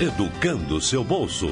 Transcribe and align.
educando 0.00 0.80
seu 0.80 1.02
bolso. 1.02 1.48